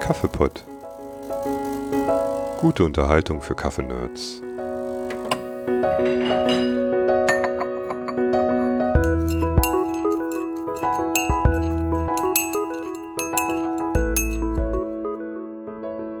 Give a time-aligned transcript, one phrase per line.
[0.00, 0.64] Kaffeepott.
[2.60, 4.42] Gute Unterhaltung für Kaffeenerds.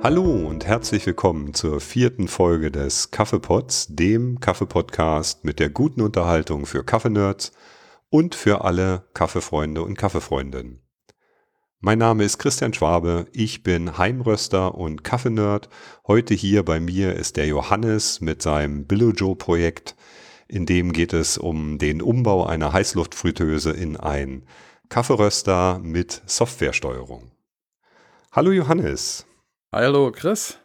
[0.08, 6.64] Hallo und herzlich willkommen zur vierten Folge des Kaffeepots, dem Kaffeepodcast mit der guten Unterhaltung
[6.64, 7.52] für Kaffeenerds
[8.08, 10.80] und für alle Kaffeefreunde und Kaffeefreundinnen.
[11.80, 15.68] Mein Name ist Christian Schwabe, ich bin Heimröster und Kaffeenerd.
[16.06, 19.94] Heute hier bei mir ist der Johannes mit seinem Billojo-Projekt.
[20.46, 24.46] In dem geht es um den Umbau einer Heißluftfritteuse in ein
[24.88, 27.30] Kaffeeröster mit Softwaresteuerung.
[28.32, 29.27] Hallo Johannes.
[29.70, 30.56] Hallo Chris,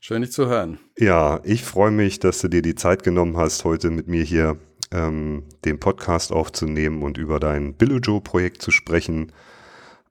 [0.00, 0.80] schön dich zu hören.
[0.98, 4.58] Ja, ich freue mich, dass du dir die Zeit genommen hast, heute mit mir hier
[4.90, 9.30] ähm, den Podcast aufzunehmen und über dein Billojo-Projekt zu sprechen.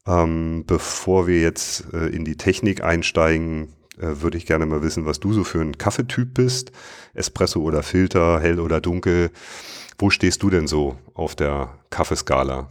[0.07, 5.05] Ähm, bevor wir jetzt äh, in die Technik einsteigen, äh, würde ich gerne mal wissen,
[5.05, 6.71] was du so für ein Kaffeetyp bist.
[7.13, 9.31] Espresso oder Filter, hell oder dunkel.
[9.97, 12.69] Wo stehst du denn so auf der Kaffeeskala?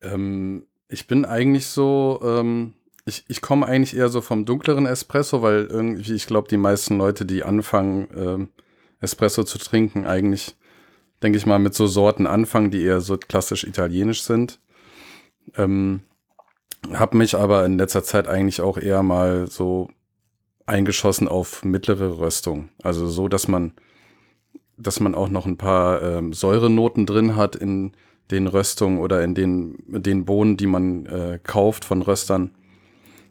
[0.00, 2.74] Ähm, ich bin eigentlich so ähm,
[3.10, 6.96] ich, ich komme eigentlich eher so vom dunkleren Espresso, weil irgendwie, ich glaube, die meisten
[6.96, 8.48] Leute, die anfangen, ähm,
[9.00, 10.56] Espresso zu trinken, eigentlich,
[11.22, 14.60] denke ich mal, mit so Sorten anfangen, die eher so klassisch italienisch sind.
[15.56, 16.02] Ähm,
[16.92, 19.88] hab mich aber in letzter Zeit eigentlich auch eher mal so
[20.66, 22.68] eingeschossen auf mittlere Röstung.
[22.82, 23.72] Also so, dass man,
[24.76, 27.92] dass man auch noch ein paar ähm, Säurenoten drin hat in
[28.30, 32.54] den Röstungen oder in den, den Bohnen, die man äh, kauft von Röstern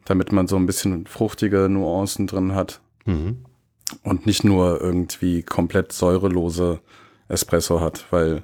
[0.09, 2.81] damit man so ein bisschen fruchtige Nuancen drin hat.
[3.05, 3.45] Mhm.
[4.03, 6.79] Und nicht nur irgendwie komplett säurelose
[7.27, 8.43] Espresso hat, weil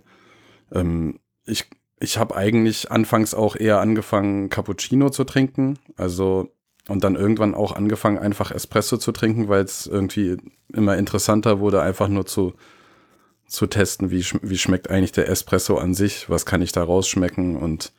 [0.71, 1.67] ähm, ich,
[1.99, 5.79] ich habe eigentlich anfangs auch eher angefangen, Cappuccino zu trinken.
[5.97, 6.51] Also
[6.87, 10.37] und dann irgendwann auch angefangen, einfach Espresso zu trinken, weil es irgendwie
[10.71, 12.53] immer interessanter wurde, einfach nur zu,
[13.47, 17.55] zu testen, wie, wie schmeckt eigentlich der Espresso an sich, was kann ich da rausschmecken
[17.55, 17.91] und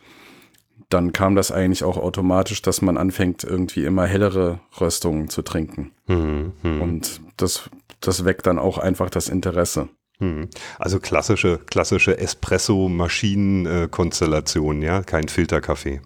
[0.89, 5.91] dann kam das eigentlich auch automatisch, dass man anfängt, irgendwie immer hellere Röstungen zu trinken.
[6.07, 6.83] Mhm, mh.
[6.83, 7.69] Und das,
[8.01, 9.89] das weckt dann auch einfach das Interesse.
[10.19, 10.49] Mhm.
[10.79, 16.01] Also klassische, klassische Espresso-Maschinen-Konstellation, ja, kein Filterkaffee.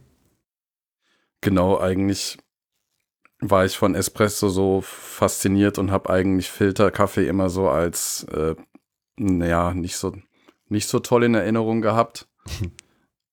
[1.43, 2.39] Genau, eigentlich
[3.41, 8.55] war ich von Espresso so fasziniert und habe eigentlich Filterkaffee immer so als, äh,
[9.17, 10.15] naja, nicht so,
[10.69, 12.29] nicht so toll in Erinnerung gehabt.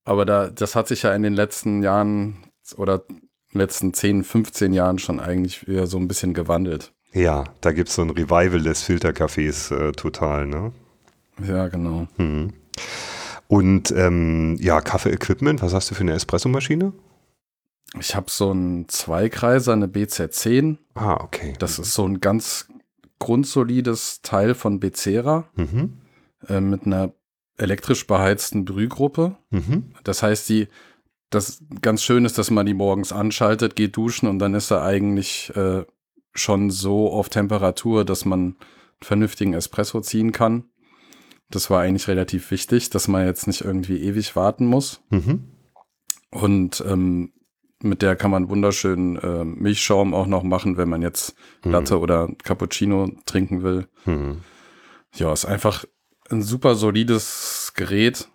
[0.07, 2.37] Aber da, das hat sich ja in den letzten Jahren
[2.77, 3.03] oder
[3.51, 6.93] letzten 10, 15 Jahren schon eigentlich wieder so ein bisschen gewandelt.
[7.11, 10.71] Ja, da gibt es so ein Revival des Filtercafés äh, total, ne?
[11.45, 12.07] Ja, genau.
[12.15, 12.53] Mhm.
[13.49, 16.93] Und ähm, ja, Kaffee-Equipment, was hast du für eine Espressomaschine?
[17.99, 20.77] Ich habe so einen Zweikreiser, eine BZ10.
[20.93, 21.53] Ah, okay.
[21.59, 22.69] Das ist so ein ganz
[23.19, 25.97] grundsolides Teil von Becerra mhm.
[26.47, 27.11] äh, mit einer
[27.57, 29.37] elektrisch beheizten Brühgruppe.
[29.49, 29.93] Mhm.
[30.03, 30.67] Das heißt, die,
[31.29, 34.83] das ganz schön ist, dass man die morgens anschaltet, geht duschen und dann ist er
[34.83, 35.85] eigentlich äh,
[36.33, 38.55] schon so auf Temperatur, dass man einen
[39.01, 40.65] vernünftigen Espresso ziehen kann.
[41.49, 45.01] Das war eigentlich relativ wichtig, dass man jetzt nicht irgendwie ewig warten muss.
[45.09, 45.51] Mhm.
[46.29, 47.31] Und ähm,
[47.81, 51.71] mit der kann man wunderschön äh, Milchschaum auch noch machen, wenn man jetzt mhm.
[51.71, 53.87] Latte oder Cappuccino trinken will.
[54.05, 54.41] Mhm.
[55.15, 55.85] Ja, ist einfach
[56.29, 58.27] ein super solides Gerät.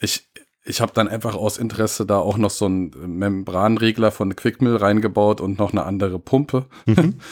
[0.00, 0.28] Ich,
[0.64, 5.40] ich habe dann einfach aus Interesse da auch noch so einen Membranregler von Quickmill reingebaut
[5.40, 6.66] und noch eine andere Pumpe.
[6.86, 7.14] Mhm.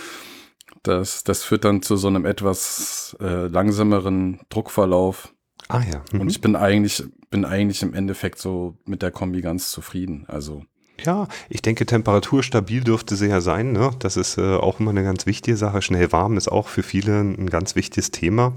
[0.85, 5.33] Das, das führt dann zu so einem etwas äh, langsameren Druckverlauf.
[5.69, 6.03] Ah ja.
[6.11, 6.23] Mhm.
[6.23, 10.25] Und ich bin eigentlich, bin eigentlich im Endeffekt so mit der Kombi ganz zufrieden.
[10.27, 10.65] Also.
[11.05, 13.73] Ja, ich denke, temperaturstabil dürfte sie ja sein.
[13.73, 13.91] Ne?
[14.01, 15.83] Das ist äh, auch immer eine ganz wichtige Sache.
[15.83, 18.53] Schnell warm ist auch für viele ein ganz wichtiges Thema.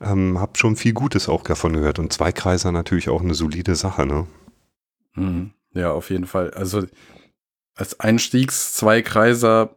[0.00, 1.98] Ähm, hab schon viel Gutes auch davon gehört.
[1.98, 4.26] Und Zweikreiser natürlich auch eine solide Sache, ne?
[5.14, 5.50] Mhm.
[5.74, 6.50] Ja, auf jeden Fall.
[6.52, 6.84] Also
[7.74, 9.76] als Einstiegs-Zweikreiser,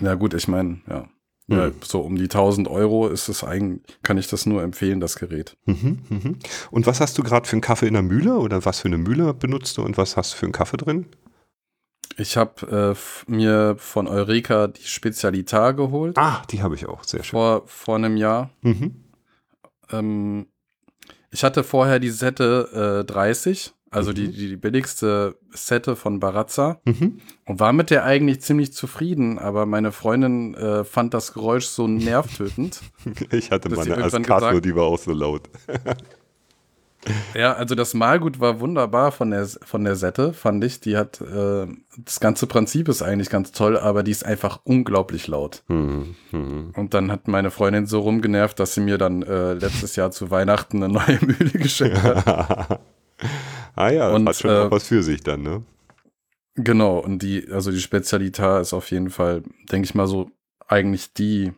[0.00, 1.08] ja gut, ich meine, ja.
[1.46, 1.56] Mhm.
[1.56, 1.70] ja.
[1.82, 5.56] So um die 1000 Euro ist es eigentlich, kann ich das nur empfehlen, das Gerät.
[5.64, 6.38] Mhm, mhm.
[6.70, 8.98] Und was hast du gerade für einen Kaffee in der Mühle oder was für eine
[8.98, 11.06] Mühle benutzt du und was hast du für einen Kaffee drin?
[12.16, 16.18] Ich habe äh, mir von Eureka die Spezialitar geholt.
[16.18, 17.30] Ah, die habe ich auch, sehr schön.
[17.38, 18.50] Vor, vor einem Jahr.
[18.62, 19.04] Mhm.
[19.90, 20.46] Ähm,
[21.30, 24.14] ich hatte vorher die Sette äh, 30, Also Mhm.
[24.16, 27.20] die, die, billigste Sette von Barazza Mhm.
[27.46, 31.86] und war mit der eigentlich ziemlich zufrieden, aber meine Freundin äh, fand das Geräusch so
[31.88, 32.80] nervtötend.
[33.32, 35.48] Ich hatte Dass mal sie eine irgendwann Ascato, die war auch so laut.
[37.34, 40.80] Ja, also das Malgut war wunderbar von der, von der Sette, fand ich.
[40.80, 41.66] Die hat, äh,
[41.96, 45.62] das ganze Prinzip ist eigentlich ganz toll, aber die ist einfach unglaublich laut.
[45.68, 46.16] Mhm.
[46.32, 46.72] Mhm.
[46.76, 50.30] Und dann hat meine Freundin so rumgenervt, dass sie mir dann äh, letztes Jahr zu
[50.30, 52.80] Weihnachten eine neue Mühle geschenkt hat.
[53.76, 55.62] ah ja, Und, hat schon äh, was für sich dann, ne?
[56.56, 60.30] Genau, und die, also die Spezialität ist auf jeden Fall, denke ich mal so,
[60.66, 61.52] eigentlich die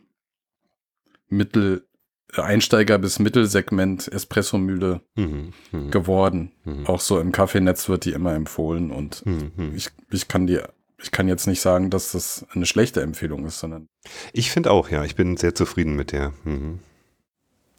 [1.27, 1.87] Mittel,
[2.35, 5.53] Einsteiger bis Mittelsegment Espressomühle Mhm.
[5.71, 5.91] Mhm.
[5.91, 6.51] geworden.
[6.63, 6.87] Mhm.
[6.87, 9.73] Auch so im Kaffeenetz wird die immer empfohlen und Mhm.
[9.75, 10.69] ich, ich kann dir,
[11.01, 13.87] ich kann jetzt nicht sagen, dass das eine schlechte Empfehlung ist, sondern
[14.33, 16.33] Ich finde auch, ja, ich bin sehr zufrieden mit der.
[16.43, 16.79] Mhm.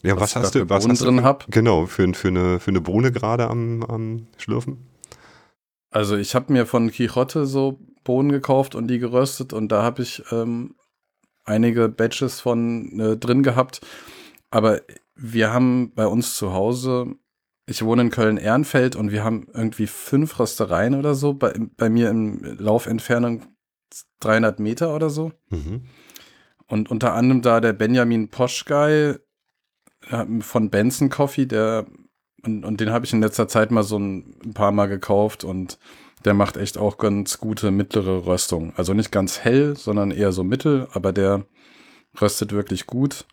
[0.02, 1.46] Ja, was, was, hast du, was Bohnen hast du drin für, hab.
[1.50, 4.88] Genau, für, für, eine, für eine Bohne gerade am, am Schlürfen?
[5.90, 10.02] Also ich habe mir von Quixote so Bohnen gekauft und die geröstet und da habe
[10.02, 10.74] ich ähm,
[11.44, 13.80] einige Batches von äh, drin gehabt.
[14.52, 14.82] Aber
[15.16, 17.16] wir haben bei uns zu Hause,
[17.66, 22.10] ich wohne in Köln-Ehrenfeld und wir haben irgendwie fünf Röstereien oder so, bei, bei mir
[22.10, 23.46] in Laufentfernung
[24.20, 25.32] 300 Meter oder so.
[25.50, 25.86] Mhm.
[26.66, 29.18] Und unter anderem da der Benjamin Poschgei
[30.40, 31.86] von Benson Coffee, der
[32.44, 35.44] und, und den habe ich in letzter Zeit mal so ein, ein paar Mal gekauft
[35.44, 35.78] und
[36.24, 38.72] der macht echt auch ganz gute mittlere Röstung.
[38.76, 41.46] Also nicht ganz hell, sondern eher so mittel, aber der
[42.20, 43.26] röstet wirklich gut.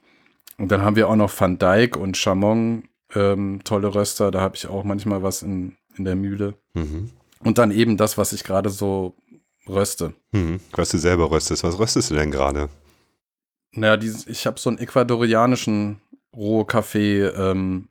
[0.60, 2.84] Und dann haben wir auch noch Van Dyck und Chamon,
[3.16, 4.30] ähm, tolle Röster.
[4.30, 6.56] Da habe ich auch manchmal was in, in der Mühle.
[6.74, 7.10] Mhm.
[7.44, 9.16] Und dann eben das, was ich gerade so
[9.68, 10.14] röste.
[10.32, 10.60] Mhm.
[10.74, 11.64] Was du selber röstest.
[11.64, 12.70] Was röstest du denn gerade?
[13.72, 16.02] Naja, dieses, ich habe so einen ecuadorianischen
[16.36, 17.88] Rohkaffee ähm,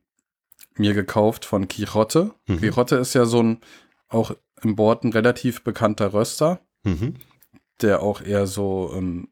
[0.75, 2.31] mir gekauft von Quixote.
[2.47, 2.57] Mhm.
[2.57, 3.59] Quixote ist ja so ein
[4.07, 4.31] auch
[4.61, 7.15] im Bord ein relativ bekannter Röster, Mhm.
[7.81, 9.27] der auch eher so ähm,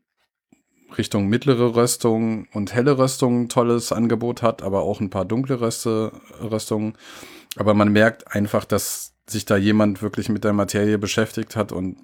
[0.97, 5.59] Richtung mittlere Röstung und helle Röstung ein tolles Angebot hat, aber auch ein paar dunkle
[5.59, 6.11] Röste,
[6.41, 6.97] Röstungen.
[7.57, 11.97] Aber man merkt einfach, dass sich da jemand wirklich mit der Materie beschäftigt hat und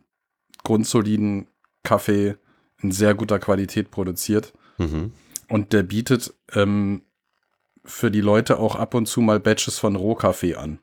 [0.64, 1.48] grundsoliden
[1.84, 2.36] Kaffee
[2.82, 4.54] in sehr guter Qualität produziert.
[4.78, 5.14] Mhm.
[5.48, 7.04] Und der bietet ähm,
[7.86, 10.80] für die Leute auch ab und zu mal Batches von Rohkaffee an.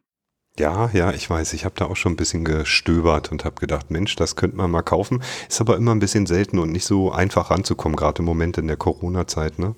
[0.58, 1.52] Ja, ja, ich weiß.
[1.54, 4.70] Ich habe da auch schon ein bisschen gestöbert und habe gedacht, Mensch, das könnte man
[4.70, 5.22] mal kaufen.
[5.48, 8.66] Ist aber immer ein bisschen selten und nicht so einfach ranzukommen, gerade im Moment in
[8.66, 9.74] der Corona-Zeit, ne?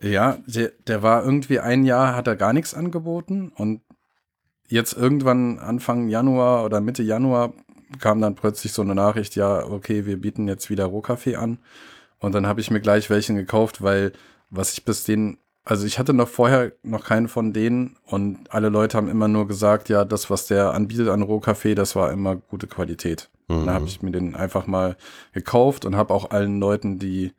[0.00, 3.80] Ja, der, der war irgendwie ein Jahr, hat er gar nichts angeboten und
[4.68, 7.52] jetzt irgendwann Anfang Januar oder Mitte Januar
[8.00, 11.58] kam dann plötzlich so eine Nachricht, ja, okay, wir bieten jetzt wieder Rohkaffee an.
[12.18, 14.12] Und dann habe ich mir gleich welchen gekauft, weil
[14.50, 18.68] was ich bis den, also ich hatte noch vorher noch keinen von denen und alle
[18.68, 22.36] Leute haben immer nur gesagt, ja, das, was der anbietet an Rohkaffee, das war immer
[22.36, 23.30] gute Qualität.
[23.48, 23.66] Mhm.
[23.66, 24.96] Dann habe ich mir den einfach mal
[25.32, 27.32] gekauft und habe auch allen Leuten, die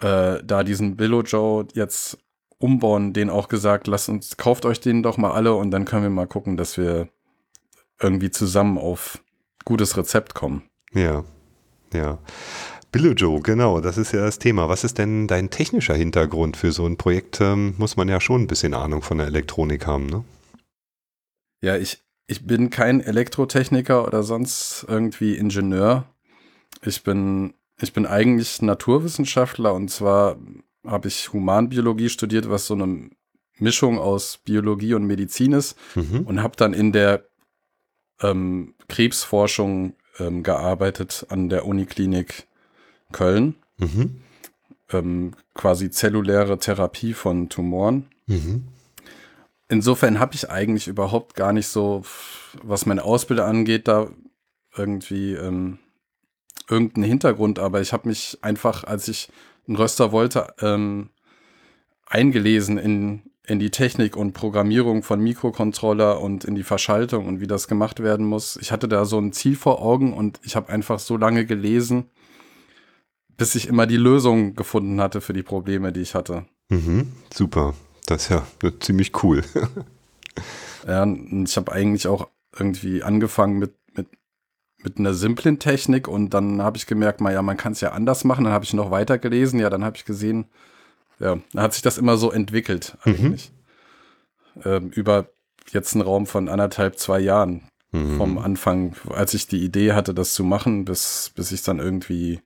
[0.00, 2.18] äh, da diesen Billo Joe jetzt
[2.58, 6.02] umbauen, denen auch gesagt, lasst uns, kauft euch den doch mal alle und dann können
[6.02, 7.08] wir mal gucken, dass wir
[8.00, 9.22] irgendwie zusammen auf
[9.64, 10.62] gutes Rezept kommen.
[10.92, 11.24] Ja,
[11.92, 12.18] ja.
[12.92, 14.68] Billo Joe, genau, das ist ja das Thema.
[14.68, 17.40] Was ist denn dein technischer Hintergrund für so ein Projekt?
[17.40, 20.24] Ähm, muss man ja schon ein bisschen Ahnung von der Elektronik haben, ne?
[21.62, 26.04] Ja, ich, ich bin kein Elektrotechniker oder sonst irgendwie Ingenieur.
[26.82, 30.36] Ich bin, ich bin eigentlich Naturwissenschaftler und zwar
[30.84, 33.10] habe ich Humanbiologie studiert, was so eine
[33.58, 36.22] Mischung aus Biologie und Medizin ist Mhm.
[36.22, 37.24] und habe dann in der
[38.20, 42.46] ähm, Krebsforschung ähm, gearbeitet an der Uniklinik
[43.12, 43.54] Köln.
[43.78, 44.20] Mhm.
[44.92, 48.06] Ähm, quasi zelluläre Therapie von Tumoren.
[48.26, 48.64] Mhm.
[49.68, 52.02] Insofern habe ich eigentlich überhaupt gar nicht so,
[52.62, 54.08] was meine Ausbildung angeht, da
[54.76, 55.78] irgendwie ähm,
[56.68, 59.28] irgendeinen Hintergrund, aber ich habe mich einfach, als ich
[59.66, 61.10] einen Röster wollte, ähm,
[62.06, 67.46] eingelesen in, in die Technik und Programmierung von Mikrocontroller und in die Verschaltung und wie
[67.46, 68.56] das gemacht werden muss.
[68.56, 72.10] Ich hatte da so ein Ziel vor Augen und ich habe einfach so lange gelesen,
[73.40, 76.44] bis ich immer die Lösung gefunden hatte für die Probleme, die ich hatte.
[76.68, 77.10] Mhm.
[77.32, 77.72] Super.
[78.04, 78.46] Das ist ja
[78.80, 79.42] ziemlich cool.
[80.86, 84.06] Ja, und ich habe eigentlich auch irgendwie angefangen mit, mit,
[84.82, 87.92] mit einer simplen Technik und dann habe ich gemerkt, mal, ja, man kann es ja
[87.92, 88.44] anders machen.
[88.44, 89.60] Dann habe ich noch weiter gelesen.
[89.60, 90.46] Ja, dann habe ich gesehen,
[91.18, 93.52] ja, dann hat sich das immer so entwickelt eigentlich.
[94.64, 95.28] Ähm, über
[95.70, 97.68] jetzt einen Raum von anderthalb, zwei Jahren.
[97.92, 98.16] Mhm.
[98.16, 101.78] Vom Anfang, als ich die Idee hatte, das zu machen, bis, bis ich es dann
[101.78, 102.40] irgendwie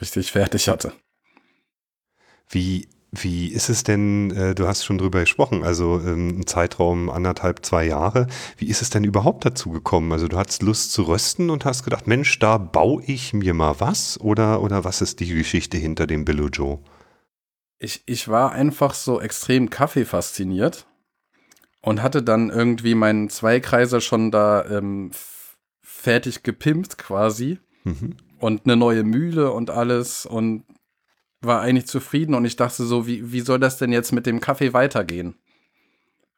[0.00, 0.92] richtig fertig hatte.
[2.48, 7.10] Wie Wie ist es denn, äh, du hast schon drüber gesprochen, also ähm, ein Zeitraum
[7.10, 8.26] anderthalb, zwei Jahre.
[8.56, 10.10] Wie ist es denn überhaupt dazu gekommen?
[10.10, 13.78] Also du hattest Lust zu rösten und hast gedacht, Mensch, da baue ich mir mal
[13.78, 14.18] was?
[14.20, 16.80] Oder, oder was ist die Geschichte hinter dem Billo Joe?
[17.78, 20.86] Ich, ich war einfach so extrem Kaffee fasziniert
[21.82, 25.12] und hatte dann irgendwie meinen Zweikreiser schon da ähm,
[25.82, 27.58] fertig gepimpt quasi.
[27.84, 28.16] Mhm.
[28.44, 30.64] Und eine neue Mühle und alles und
[31.40, 32.34] war eigentlich zufrieden.
[32.34, 35.36] Und ich dachte so, wie, wie soll das denn jetzt mit dem Kaffee weitergehen?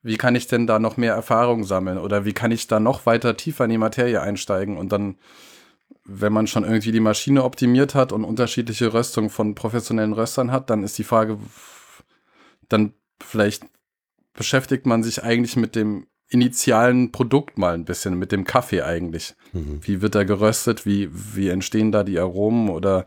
[0.03, 1.99] Wie kann ich denn da noch mehr Erfahrung sammeln?
[1.99, 4.77] Oder wie kann ich da noch weiter tiefer in die Materie einsteigen?
[4.77, 5.17] Und dann,
[6.05, 10.71] wenn man schon irgendwie die Maschine optimiert hat und unterschiedliche Röstungen von professionellen Röstern hat,
[10.71, 11.41] dann ist die Frage,
[12.69, 13.65] dann vielleicht
[14.33, 19.35] beschäftigt man sich eigentlich mit dem initialen Produkt mal ein bisschen, mit dem Kaffee eigentlich.
[19.53, 19.81] Mhm.
[19.83, 20.87] Wie wird er geröstet?
[20.87, 23.07] Wie, wie entstehen da die Aromen oder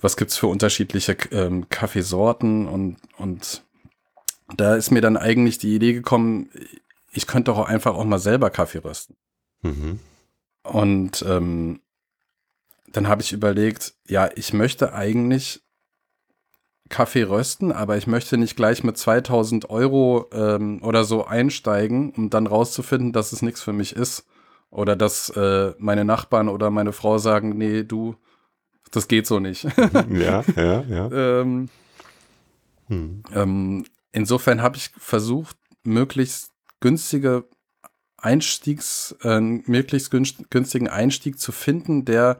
[0.00, 3.62] was gibt's für unterschiedliche ähm, Kaffeesorten und, und
[4.56, 6.50] da ist mir dann eigentlich die Idee gekommen,
[7.12, 9.16] ich könnte doch auch einfach auch mal selber Kaffee rösten.
[9.62, 10.00] Mhm.
[10.64, 11.80] Und ähm,
[12.92, 15.61] dann habe ich überlegt, ja, ich möchte eigentlich
[16.92, 22.30] Kaffee rösten, aber ich möchte nicht gleich mit 2000 Euro ähm, oder so einsteigen, um
[22.30, 24.26] dann rauszufinden, dass es nichts für mich ist.
[24.70, 28.14] Oder dass äh, meine Nachbarn oder meine Frau sagen, nee, du,
[28.90, 29.64] das geht so nicht.
[30.10, 31.10] ja, ja, ja.
[31.40, 31.68] ähm,
[32.88, 33.22] hm.
[33.34, 37.44] ähm, insofern habe ich versucht, möglichst günstige
[38.18, 42.38] Einstiegs, äh, möglichst günstigen Einstieg zu finden, der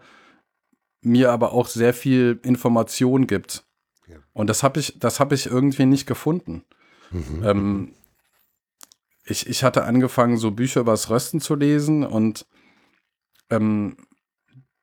[1.00, 3.64] mir aber auch sehr viel Information gibt.
[4.12, 4.19] Ja.
[4.33, 6.64] Und das habe ich, das habe ich irgendwie nicht gefunden.
[7.11, 7.42] Mhm.
[7.45, 7.95] Ähm,
[9.25, 12.47] ich, ich hatte angefangen, so Bücher übers Rösten zu lesen und
[13.50, 13.97] ähm,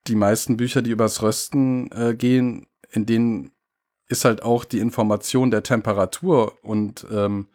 [0.07, 3.51] die meisten Bücher, die übers Rösten äh, gehen, in denen
[4.07, 7.47] ist halt auch die Information der Temperatur und ähm,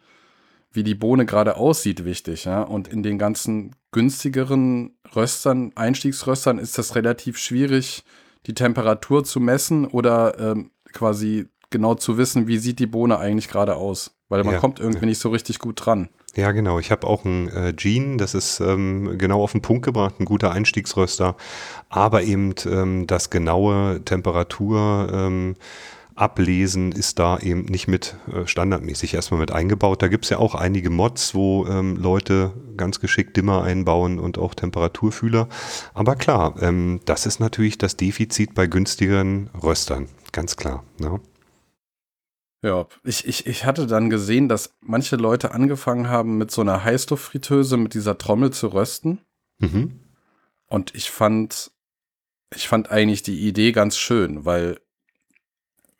[0.71, 2.45] wie die Bohne gerade aussieht wichtig.
[2.45, 2.61] Ja?
[2.61, 8.03] Und in den ganzen günstigeren Röstern, Einstiegsröstern ist das relativ schwierig,
[8.45, 13.49] die Temperatur zu messen oder ähm, quasi genau zu wissen, wie sieht die Bohne eigentlich
[13.49, 14.11] gerade aus.
[14.29, 15.07] Weil man ja, kommt irgendwie ja.
[15.07, 16.09] nicht so richtig gut dran.
[16.35, 16.79] Ja, genau.
[16.79, 20.25] Ich habe auch einen äh, Gene, das ist ähm, genau auf den Punkt gebracht, ein
[20.25, 21.35] guter Einstiegsröster,
[21.89, 25.55] aber eben ähm, das genaue Temperatur ähm,
[26.15, 30.01] Ablesen ist da eben nicht mit äh, standardmäßig erstmal mit eingebaut.
[30.01, 34.37] Da gibt es ja auch einige Mods, wo ähm, Leute ganz geschickt Dimmer einbauen und
[34.37, 35.49] auch Temperaturfühler.
[35.93, 40.83] Aber klar, ähm, das ist natürlich das Defizit bei günstigeren Röstern, ganz klar.
[40.99, 41.19] Ne?
[42.65, 46.83] Ja, ich, ich, ich hatte dann gesehen, dass manche Leute angefangen haben, mit so einer
[46.83, 49.19] Heißluftfritteuse mit dieser Trommel zu rösten.
[49.59, 49.99] Mhm.
[50.65, 51.69] Und ich fand,
[52.55, 54.79] ich fand eigentlich die Idee ganz schön, weil,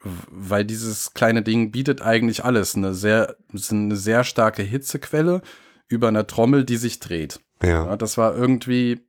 [0.01, 2.75] weil dieses kleine Ding bietet eigentlich alles.
[2.75, 3.35] Eine sehr,
[3.69, 5.43] eine sehr starke Hitzequelle
[5.87, 7.41] über einer Trommel, die sich dreht.
[7.61, 7.85] Ja.
[7.85, 7.95] ja.
[7.95, 9.01] Das war irgendwie,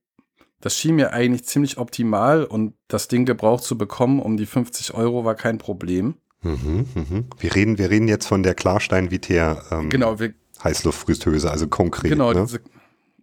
[0.61, 4.93] das schien mir eigentlich ziemlich optimal und das Ding gebraucht zu bekommen um die 50
[4.93, 6.17] Euro war kein Problem.
[6.47, 7.25] Mhm, mhm.
[7.39, 10.17] Wir, reden, wir reden jetzt von der Klarstein-Viter ähm, genau,
[10.63, 12.11] Heißluftfritteuse, also konkret.
[12.11, 12.43] Genau, ne?
[12.43, 12.61] diese,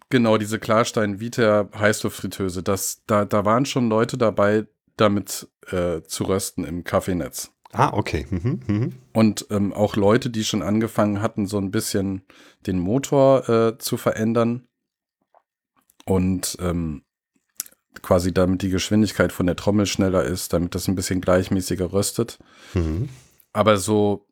[0.10, 2.64] genau, diese Klarstein-Viter Heißluftfritteuse.
[2.64, 7.52] Das, da, da waren schon Leute dabei, damit äh, zu rösten im Kaffeenetz.
[7.72, 8.28] Ah, okay.
[8.30, 8.94] Mhm, mhm.
[9.14, 12.22] Und ähm, auch Leute, die schon angefangen hatten, so ein bisschen
[12.68, 14.68] den Motor äh, zu verändern.
[16.06, 17.04] Und ähm,
[18.02, 22.40] quasi damit die Geschwindigkeit von der Trommel schneller ist, damit das ein bisschen gleichmäßiger röstet.
[22.74, 23.10] Mhm.
[23.54, 24.26] Aber so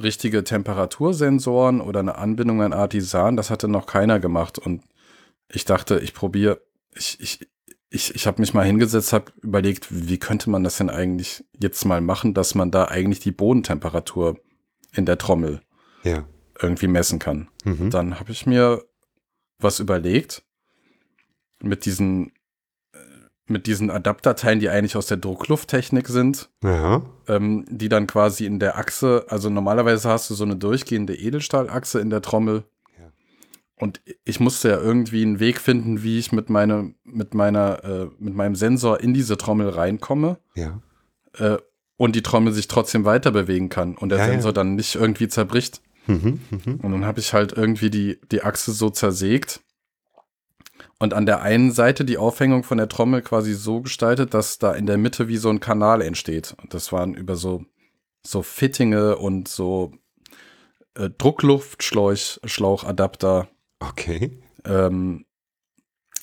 [0.00, 4.58] richtige Temperatursensoren oder eine Anbindung an Artisan, das hatte noch keiner gemacht.
[4.58, 4.82] Und
[5.48, 6.60] ich dachte, ich probiere,
[6.94, 7.48] ich, ich,
[7.90, 11.84] ich, ich habe mich mal hingesetzt, habe überlegt, wie könnte man das denn eigentlich jetzt
[11.84, 14.38] mal machen, dass man da eigentlich die Bodentemperatur
[14.94, 15.60] in der Trommel
[16.02, 16.24] ja.
[16.60, 17.48] irgendwie messen kann.
[17.64, 17.90] Mhm.
[17.90, 18.82] Dann habe ich mir
[19.58, 20.42] was überlegt
[21.62, 22.32] mit diesen
[23.52, 27.02] mit diesen Adapterteilen, die eigentlich aus der Drucklufttechnik sind, ja.
[27.28, 32.00] ähm, die dann quasi in der Achse, also normalerweise hast du so eine durchgehende Edelstahlachse
[32.00, 32.64] in der Trommel.
[32.98, 33.12] Ja.
[33.78, 38.08] Und ich musste ja irgendwie einen Weg finden, wie ich mit, meine, mit, meiner, äh,
[38.18, 40.38] mit meinem Sensor in diese Trommel reinkomme.
[40.56, 40.80] Ja.
[41.38, 41.58] Äh,
[41.96, 45.28] und die Trommel sich trotzdem weiter bewegen kann und der ja, Sensor dann nicht irgendwie
[45.28, 45.82] zerbricht.
[46.08, 46.78] Mhm, mh.
[46.82, 49.60] Und dann habe ich halt irgendwie die, die Achse so zersägt
[51.02, 54.72] und an der einen Seite die Aufhängung von der Trommel quasi so gestaltet, dass da
[54.72, 56.54] in der Mitte wie so ein Kanal entsteht.
[56.62, 57.64] Und das waren über so,
[58.24, 59.90] so Fittinge und so
[60.94, 63.48] äh, Druckluftschlauchadapter.
[63.80, 64.40] Okay.
[64.64, 65.26] Ähm,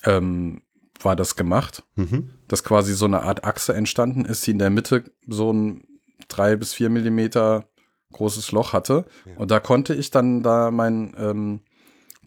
[0.04, 0.62] ähm,
[0.98, 2.30] war das gemacht, mhm.
[2.48, 5.84] dass quasi so eine Art Achse entstanden ist, die in der Mitte so ein
[6.28, 7.68] drei bis vier Millimeter
[8.12, 9.04] großes Loch hatte.
[9.26, 9.36] Ja.
[9.36, 11.60] Und da konnte ich dann da mein ähm,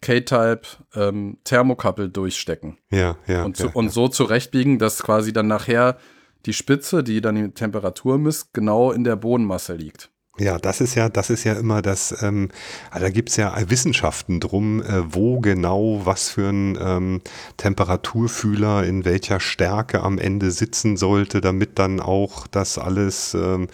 [0.04, 0.60] K-Type
[0.94, 3.42] ähm, Thermokappel durchstecken Ja, ja.
[3.44, 5.96] und, ja, zu, und so zurechtbiegen, dass quasi dann nachher
[6.44, 10.10] die Spitze, die dann die Temperatur misst, genau in der Bodenmasse liegt.
[10.36, 12.50] Ja, das ist ja, das ist ja immer das, ähm,
[12.90, 17.20] also da gibt's ja Wissenschaften drum, äh, wo genau was für ein ähm,
[17.56, 23.68] Temperaturfühler in welcher Stärke am Ende sitzen sollte, damit dann auch das alles ähm,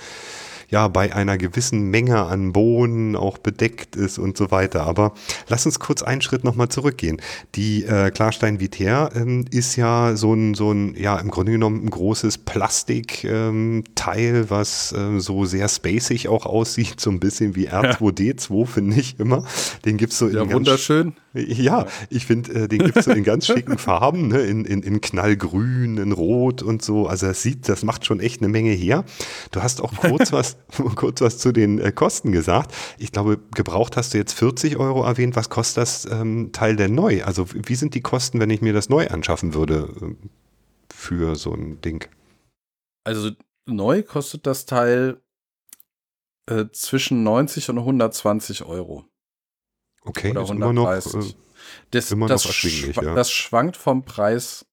[0.71, 4.87] ja bei einer gewissen Menge an Bohnen auch bedeckt ist und so weiter.
[4.87, 5.12] Aber
[5.49, 7.21] lass uns kurz einen Schritt nochmal zurückgehen.
[7.55, 11.85] Die äh, Klarstein Vitair ähm, ist ja so ein, so ein, ja, im Grunde genommen
[11.85, 17.57] ein großes Plastikteil, ähm, Teil, was äh, so sehr spacig auch aussieht, so ein bisschen
[17.57, 19.45] wie R2D2, finde ich immer.
[19.85, 21.15] Den gibt's so in Ja, ganz wunderschön.
[21.32, 24.40] Ja, ich finde, äh, den gibt's so in ganz schicken Farben, ne?
[24.40, 27.06] in, in, in knallgrün, in rot und so.
[27.06, 29.04] Also das sieht, das macht schon echt eine Menge her.
[29.52, 30.56] Du hast auch kurz was,
[30.96, 32.75] kurz was zu den äh, Kosten gesagt.
[32.99, 35.37] Ich glaube, gebraucht hast du jetzt 40 Euro erwähnt.
[35.37, 37.22] Was kostet das ähm, Teil denn neu?
[37.22, 40.14] Also wie sind die Kosten, wenn ich mir das neu anschaffen würde äh,
[40.92, 42.08] für so ein Ding?
[43.04, 43.30] Also
[43.66, 45.20] neu kostet das Teil
[46.46, 49.10] äh, zwischen 90 und 120 Euro.
[50.04, 51.33] Okay, Oder ist immer noch, 130.
[51.33, 51.35] äh,
[51.90, 53.14] Das, Immer das, noch schwa- ja.
[53.14, 54.66] das schwankt vom Preis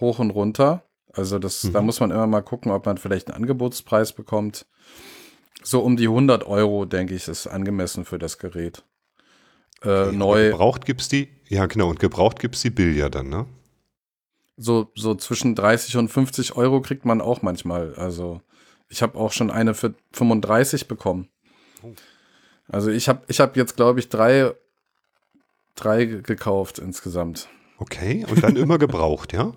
[0.00, 0.84] hoch und runter.
[1.12, 1.86] Also das, da Mhm.
[1.86, 4.66] muss man immer mal gucken, ob man vielleicht einen Angebotspreis bekommt.
[5.62, 8.84] So um die 100 Euro, denke ich, ist angemessen für das Gerät.
[9.82, 13.46] Äh, aber neu, Gebraucht gibt's die, ja genau, und gebraucht gibt's die Billiard dann, ne?
[14.56, 17.94] so, so zwischen 30 und 50 Euro kriegt man auch manchmal.
[17.94, 18.40] Also
[18.88, 21.28] ich habe auch schon eine für 35 bekommen.
[21.82, 21.92] Oh.
[22.68, 24.52] Also ich habe ich hab jetzt, glaube ich, drei,
[25.74, 27.48] drei ge- gekauft insgesamt.
[27.78, 29.52] Okay, und dann immer gebraucht, ja?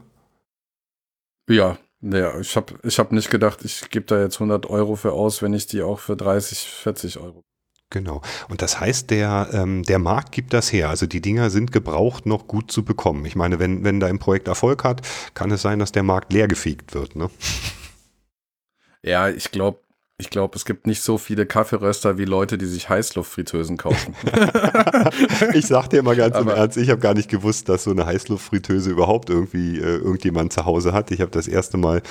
[1.50, 5.12] Ja, naja, ich habe ich hab nicht gedacht, ich gebe da jetzt 100 Euro für
[5.13, 7.44] aus, wenn ich die auch für 30, 40 Euro.
[7.89, 8.22] Genau.
[8.48, 10.88] Und das heißt, der, ähm, der Markt gibt das her.
[10.88, 13.25] Also die Dinger sind gebraucht noch gut zu bekommen.
[13.25, 15.01] Ich meine, wenn, wenn dein Projekt Erfolg hat,
[15.34, 17.18] kann es sein, dass der Markt leergefegt wird.
[17.18, 17.30] Ne?
[19.03, 19.80] Ja, ich glaube,
[20.21, 24.15] ich glaube, es gibt nicht so viele Kaffeeröster wie Leute, die sich Heißluftfritteusen kaufen.
[25.53, 27.91] ich sag dir mal ganz im Aber- Ernst, ich habe gar nicht gewusst, dass so
[27.91, 31.10] eine Heißluftfritteuse überhaupt irgendwie äh, irgendjemand zu Hause hat.
[31.12, 32.03] Ich habe das erste Mal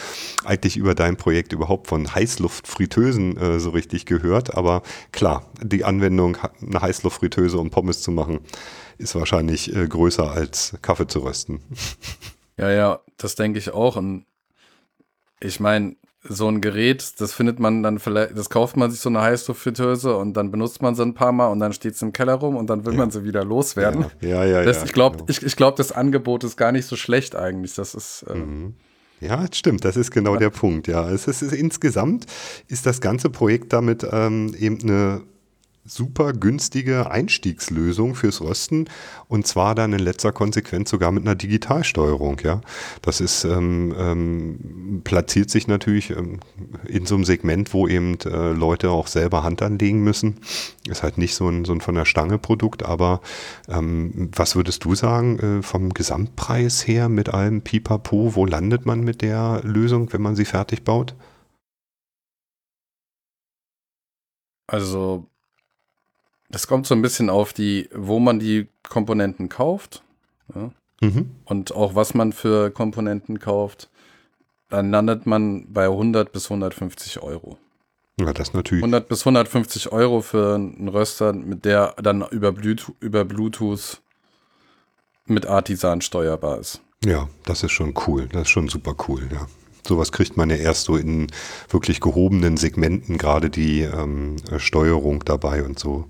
[0.44, 4.56] eigentlich über dein Projekt überhaupt von Heißluftfritteusen äh, so richtig gehört.
[4.56, 8.40] Aber klar, die Anwendung, eine Heißluftfritteuse, um Pommes zu machen,
[8.98, 11.60] ist wahrscheinlich äh, größer als Kaffee zu rösten.
[12.58, 13.96] ja, ja, das denke ich auch.
[13.96, 14.26] Und
[15.38, 15.94] ich meine,
[16.28, 20.14] so ein Gerät, das findet man dann vielleicht, das kauft man sich so eine Heißluftfritteuse
[20.16, 22.56] und dann benutzt man sie ein paar Mal und dann steht es im Keller rum
[22.56, 22.98] und dann will Ja.
[22.98, 24.04] man sie wieder loswerden.
[24.20, 24.62] Ja, ja, ja.
[24.62, 25.30] Das, ja, ich glaube, genau.
[25.30, 27.74] ich, ich glaub, das Angebot ist gar nicht so schlecht eigentlich.
[27.74, 28.74] Das ist, äh, Mhm.
[29.22, 30.88] Ja, das stimmt, das ist genau der Punkt.
[30.88, 32.24] Ja, es ist, es ist insgesamt
[32.68, 35.20] ist das ganze Projekt damit ähm, eben eine
[35.84, 38.88] super günstige Einstiegslösung fürs Rösten
[39.28, 42.40] und zwar dann in letzter Konsequenz sogar mit einer Digitalsteuerung.
[42.44, 42.60] Ja,
[43.02, 46.40] das ist ähm, ähm, platziert sich natürlich ähm,
[46.86, 50.40] in so einem Segment, wo eben äh, Leute auch selber Hand anlegen müssen.
[50.88, 53.20] Ist halt nicht so ein, so ein von der Stange Produkt, aber
[53.68, 58.34] ähm, was würdest du sagen äh, vom Gesamtpreis her mit allem Pipapo?
[58.34, 61.14] Wo landet man mit der Lösung, wenn man sie fertig baut?
[64.70, 65.29] also,
[66.50, 70.02] das kommt so ein bisschen auf die, wo man die Komponenten kauft.
[70.54, 70.70] Ja.
[71.02, 71.30] Mhm.
[71.46, 73.88] und auch was man für Komponenten kauft,
[74.68, 77.56] dann landet man bei 100 bis 150 Euro.
[78.20, 78.82] Ja, das natürlich.
[78.82, 84.02] 100 bis 150 Euro für einen Röster, mit der dann über Bluetooth, über Bluetooth
[85.24, 86.82] mit Artisan steuerbar ist.
[87.04, 88.28] Ja, das ist schon cool.
[88.30, 89.46] Das ist schon super cool, ja.
[89.86, 91.28] Sowas kriegt man ja erst so in
[91.68, 96.06] wirklich gehobenen Segmenten, gerade die ähm, äh, Steuerung dabei und so.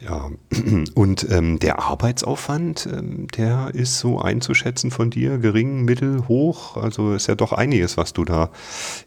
[0.00, 0.30] Ja,
[0.94, 6.76] und ähm, der Arbeitsaufwand, ähm, der ist so einzuschätzen von dir, gering, mittel, hoch.
[6.76, 8.50] Also ist ja doch einiges, was du da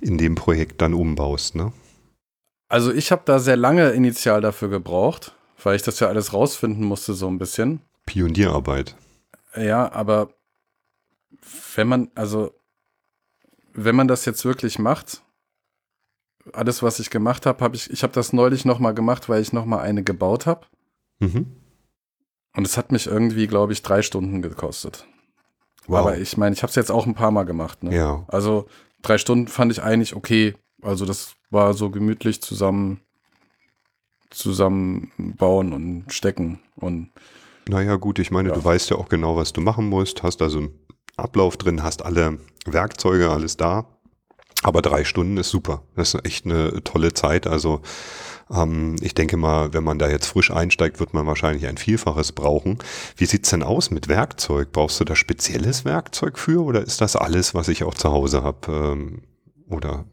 [0.02, 1.72] in dem Projekt dann umbaust, ne?
[2.70, 5.34] Also ich habe da sehr lange initial dafür gebraucht,
[5.64, 7.82] weil ich das ja alles rausfinden musste so ein bisschen.
[8.06, 8.96] Pionierarbeit.
[9.56, 10.30] Ja, aber
[11.76, 12.54] wenn man, also,
[13.78, 15.24] wenn man das jetzt wirklich macht,
[16.54, 19.54] alles, was ich gemacht habe, habe ich, ich habe das neulich nochmal gemacht, weil ich
[19.54, 20.66] nochmal eine gebaut habe.
[21.20, 21.46] Mhm.
[22.56, 25.06] Und es hat mich irgendwie, glaube ich, drei Stunden gekostet.
[25.86, 26.00] Wow.
[26.00, 27.84] Aber ich meine, ich habe es jetzt auch ein paar Mal gemacht.
[27.84, 27.96] Ne?
[27.96, 28.68] ja, Also
[29.02, 30.56] drei Stunden fand ich eigentlich okay.
[30.82, 33.02] Also das war so gemütlich zusammen
[34.30, 36.60] zusammenbauen und stecken.
[36.76, 37.12] Und
[37.70, 38.56] Naja, gut, ich meine, Ja.
[38.56, 40.70] du weißt ja auch genau, was du machen musst, hast also
[41.18, 43.86] Ablauf drin, hast alle Werkzeuge, alles da.
[44.64, 45.84] Aber drei Stunden ist super.
[45.96, 47.46] Das ist echt eine tolle Zeit.
[47.48, 47.82] Also
[48.50, 52.32] Ähm, ich denke mal, wenn man da jetzt frisch einsteigt, wird man wahrscheinlich ein Vielfaches
[52.32, 52.80] brauchen.
[53.16, 54.72] Wie sieht's denn aus mit Werkzeug?
[54.72, 58.44] Brauchst du da spezielles Werkzeug für oder ist das alles, was ich auch zu Hause
[58.44, 58.72] habe?
[58.72, 59.22] Ähm,
[59.70, 60.06] oder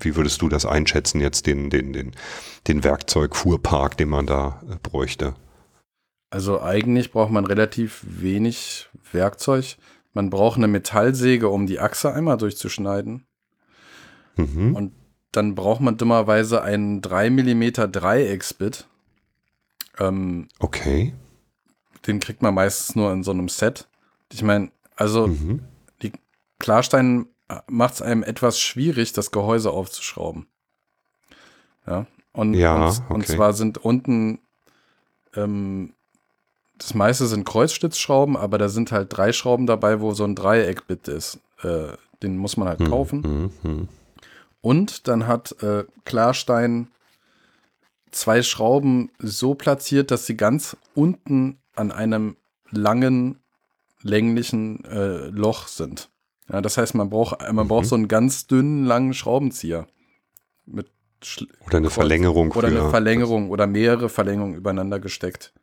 [0.00, 2.12] wie würdest du das einschätzen, jetzt den, den, den,
[2.66, 5.34] den Werkzeugfuhrpark, den man da äh, bräuchte?
[6.30, 9.76] Also eigentlich braucht man relativ wenig Werkzeug.
[10.14, 13.26] Man braucht eine Metallsäge, um die Achse einmal durchzuschneiden.
[14.36, 14.74] Mhm.
[14.74, 14.92] Und
[15.32, 18.86] dann braucht man dummerweise einen 3 mm Dreiecksbit.
[19.98, 21.14] Ähm, okay.
[22.06, 23.88] Den kriegt man meistens nur in so einem Set.
[24.32, 25.62] Ich meine, also mhm.
[26.02, 26.12] die
[26.60, 27.26] Klarstein
[27.66, 30.46] macht es einem etwas schwierig, das Gehäuse aufzuschrauben.
[31.86, 32.06] Ja.
[32.32, 33.14] Und, ja, und, okay.
[33.14, 34.40] und zwar sind unten
[35.34, 35.93] ähm,
[36.78, 41.08] das meiste sind Kreuzstützschrauben, aber da sind halt drei Schrauben dabei, wo so ein Dreieckbit
[41.08, 41.38] ist.
[41.62, 43.22] Äh, den muss man halt hm, kaufen.
[43.22, 43.88] Hm, hm.
[44.60, 46.88] Und dann hat äh, Klarstein
[48.10, 52.36] zwei Schrauben so platziert, dass sie ganz unten an einem
[52.70, 53.40] langen,
[54.02, 56.08] länglichen äh, Loch sind.
[56.50, 57.68] Ja, das heißt, man braucht, man mhm.
[57.68, 59.86] braucht so einen ganz dünnen, langen Schraubenzieher.
[60.66, 60.90] Mit
[61.66, 62.52] oder eine Verlängerung.
[62.52, 65.54] Oder eine Verlängerung oder mehrere Verlängerungen übereinander gesteckt.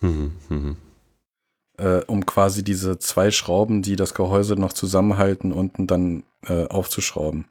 [0.00, 0.76] Mhm, mhm.
[1.78, 7.46] Äh, um quasi diese zwei Schrauben, die das Gehäuse noch zusammenhalten, unten dann äh, aufzuschrauben.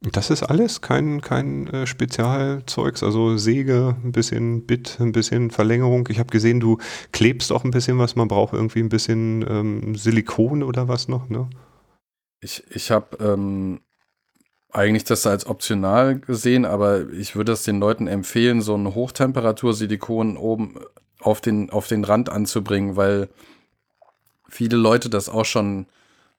[0.00, 6.08] Das ist alles kein, kein äh, Spezialzeugs, also Säge, ein bisschen Bit, ein bisschen Verlängerung.
[6.10, 6.78] Ich habe gesehen, du
[7.12, 11.28] klebst auch ein bisschen was, man braucht irgendwie ein bisschen ähm, Silikon oder was noch,
[11.28, 11.48] ne?
[12.40, 13.80] Ich, ich habe ähm,
[14.76, 20.36] eigentlich das als optional gesehen, aber ich würde es den Leuten empfehlen, so ein Hochtemperatur-Silikon
[20.36, 20.78] oben
[21.20, 23.28] auf den, auf den Rand anzubringen, weil
[24.48, 25.86] viele Leute das auch schon,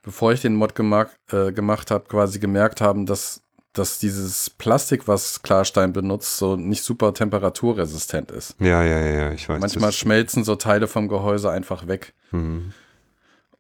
[0.04, 3.42] bevor ich den Mod gemacht, äh, gemacht habe, quasi gemerkt haben, dass,
[3.74, 8.56] dass dieses Plastik, was Klarstein benutzt, so nicht super temperaturresistent ist.
[8.60, 9.60] Ja, ja, ja, ich weiß.
[9.60, 12.14] Manchmal schmelzen so Teile vom Gehäuse einfach weg.
[12.32, 12.72] Mhm.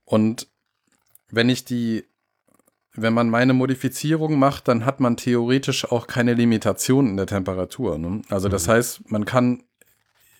[0.05, 0.47] Und
[1.31, 2.05] wenn ich die
[2.97, 7.97] wenn man meine Modifizierung macht, dann hat man theoretisch auch keine Limitation in der Temperatur.
[7.97, 8.21] Ne?
[8.29, 8.71] Also das mhm.
[8.71, 9.63] heißt, man kann,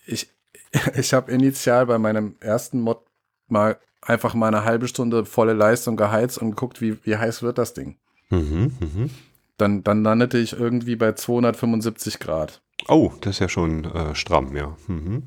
[0.06, 0.28] ich,
[0.96, 3.00] ich habe initial bei meinem ersten Mod
[3.46, 7.58] mal einfach mal eine halbe Stunde volle Leistung geheizt und geguckt, wie, wie heiß wird
[7.58, 7.96] das Ding.
[8.30, 9.08] Mhm, mh.
[9.56, 12.60] dann, dann landete ich irgendwie bei 275 Grad.
[12.86, 14.76] Oh, das ist ja schon äh, stramm, ja.
[14.86, 15.22] Mhm.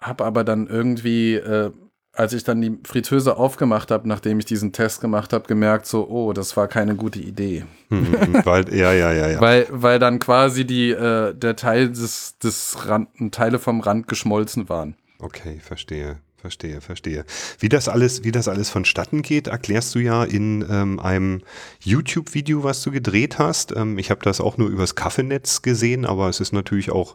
[0.00, 1.70] Hab aber dann irgendwie äh,
[2.14, 6.06] als ich dann die Fritteuse aufgemacht habe, nachdem ich diesen Test gemacht habe, gemerkt so,
[6.08, 7.64] oh, das war keine gute Idee.
[7.88, 9.40] Hm, weil, ja, ja, ja, ja.
[9.40, 14.68] Weil, weil dann quasi die, äh, der Teil des, des Rand, Teile vom Rand geschmolzen
[14.68, 14.94] waren.
[15.18, 16.18] Okay, verstehe.
[16.36, 17.24] Verstehe, verstehe.
[17.60, 21.42] Wie das alles, wie das alles vonstatten geht, erklärst du ja in ähm, einem
[21.78, 23.70] YouTube-Video, was du gedreht hast.
[23.76, 27.14] Ähm, ich habe das auch nur übers Kaffeenetz gesehen, aber es ist natürlich auch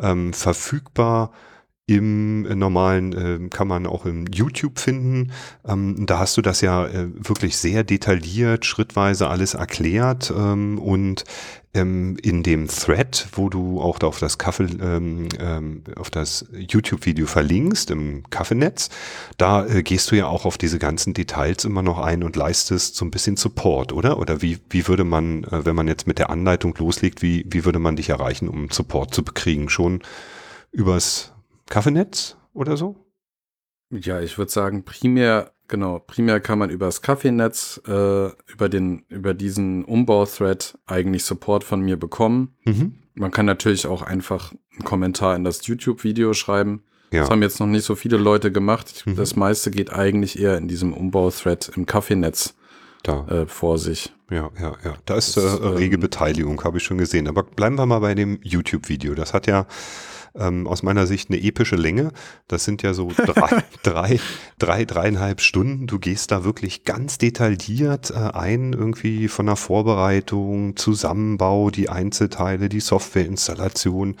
[0.00, 1.32] ähm, verfügbar
[1.86, 5.32] im normalen äh, kann man auch im YouTube finden.
[5.66, 11.24] Ähm, da hast du das ja äh, wirklich sehr detailliert, schrittweise alles erklärt ähm, und
[11.74, 16.46] ähm, in dem Thread, wo du auch da auf das Kaffee, ähm, ähm, auf das
[16.52, 18.90] YouTube-Video verlinkst im Kaffeenetz,
[19.38, 22.94] da äh, gehst du ja auch auf diese ganzen Details immer noch ein und leistest
[22.94, 24.18] so ein bisschen Support, oder?
[24.18, 27.64] Oder wie, wie würde man, äh, wenn man jetzt mit der Anleitung loslegt, wie, wie
[27.64, 29.68] würde man dich erreichen, um Support zu bekriegen?
[29.68, 30.02] Schon
[30.72, 31.31] übers
[31.72, 32.96] Kaffeenetz oder so?
[33.88, 39.06] Ja, ich würde sagen, primär, genau, primär kann man über das Kaffeenetz, äh, über den,
[39.08, 42.56] über diesen Umbau-Thread eigentlich Support von mir bekommen.
[42.64, 42.98] Mhm.
[43.14, 46.82] Man kann natürlich auch einfach einen Kommentar in das YouTube-Video schreiben.
[47.10, 47.20] Ja.
[47.20, 49.04] Das haben jetzt noch nicht so viele Leute gemacht.
[49.06, 49.16] Mhm.
[49.16, 52.54] Das meiste geht eigentlich eher in diesem Umbau-Thread im Kaffeenetz
[53.02, 53.26] da.
[53.28, 54.12] Äh, vor sich.
[54.30, 54.94] Ja, ja, ja.
[55.06, 57.28] Da ist das, äh, rege ähm, Beteiligung, habe ich schon gesehen.
[57.28, 59.14] Aber bleiben wir mal bei dem YouTube-Video.
[59.14, 59.66] Das hat ja
[60.34, 62.12] ähm, aus meiner Sicht eine epische Länge.
[62.48, 64.20] Das sind ja so drei, drei,
[64.58, 65.86] drei, dreieinhalb Stunden.
[65.86, 72.68] Du gehst da wirklich ganz detailliert äh, ein, irgendwie von der Vorbereitung, Zusammenbau, die Einzelteile,
[72.68, 74.16] die Softwareinstallation,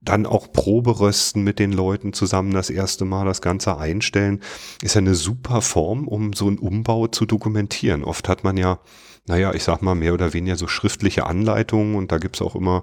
[0.00, 4.40] dann auch Proberösten mit den Leuten zusammen das erste Mal das Ganze einstellen,
[4.82, 8.02] ist ja eine super Form, um so einen Umbau zu dokumentieren.
[8.02, 8.80] Oft hat man ja,
[9.30, 12.82] naja, ich sag mal, mehr oder weniger so schriftliche Anleitungen und da gibt's auch immer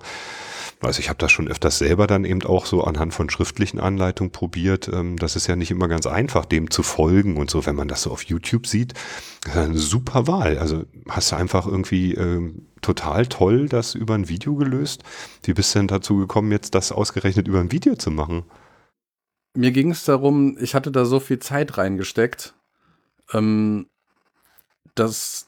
[0.82, 4.32] also ich habe das schon öfters selber dann eben auch so anhand von schriftlichen Anleitungen
[4.32, 4.88] probiert.
[4.88, 7.88] Ähm, das ist ja nicht immer ganz einfach, dem zu folgen und so, wenn man
[7.88, 8.94] das so auf YouTube sieht.
[9.52, 10.60] Eine super Wahl.
[10.60, 15.04] Also hast du einfach irgendwie ähm, total toll das über ein Video gelöst.
[15.44, 18.44] Wie bist du denn dazu gekommen, jetzt das ausgerechnet über ein Video zu machen?
[19.56, 22.54] Mir ging es darum, ich hatte da so viel Zeit reingesteckt,
[23.34, 23.88] ähm,
[24.94, 25.47] dass,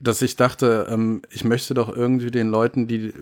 [0.00, 3.12] dass ich dachte, ähm, ich möchte doch irgendwie den Leuten, die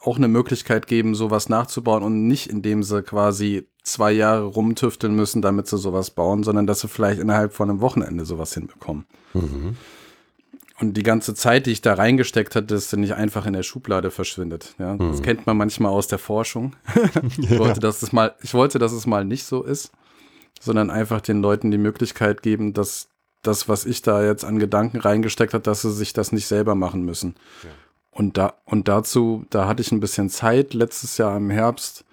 [0.00, 5.42] auch eine Möglichkeit geben, sowas nachzubauen und nicht indem sie quasi zwei Jahre rumtüfteln müssen,
[5.42, 9.06] damit sie sowas bauen, sondern dass sie vielleicht innerhalb von einem Wochenende sowas hinbekommen.
[9.34, 9.76] Mhm.
[10.80, 13.64] Und die ganze Zeit, die ich da reingesteckt hatte, dass sie nicht einfach in der
[13.64, 14.76] Schublade verschwindet.
[14.78, 15.10] Ja, mhm.
[15.10, 16.76] Das kennt man manchmal aus der Forschung.
[17.38, 17.58] ich, ja.
[17.58, 19.90] wollte, dass es mal, ich wollte, dass es mal nicht so ist,
[20.60, 23.08] sondern einfach den Leuten die Möglichkeit geben, dass
[23.42, 26.74] das, was ich da jetzt an Gedanken reingesteckt habe, dass sie sich das nicht selber
[26.74, 27.36] machen müssen.
[27.62, 27.70] Ja.
[28.10, 32.04] Und da und dazu, da hatte ich ein bisschen Zeit letztes Jahr im Herbst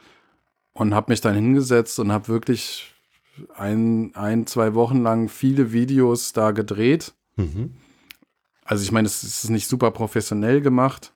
[0.74, 2.94] und habe mich dann hingesetzt und habe wirklich
[3.56, 7.14] ein, ein, zwei Wochen lang viele Videos da gedreht.
[7.36, 7.76] Mhm.
[8.64, 11.14] Also ich meine, es ist nicht super professionell gemacht,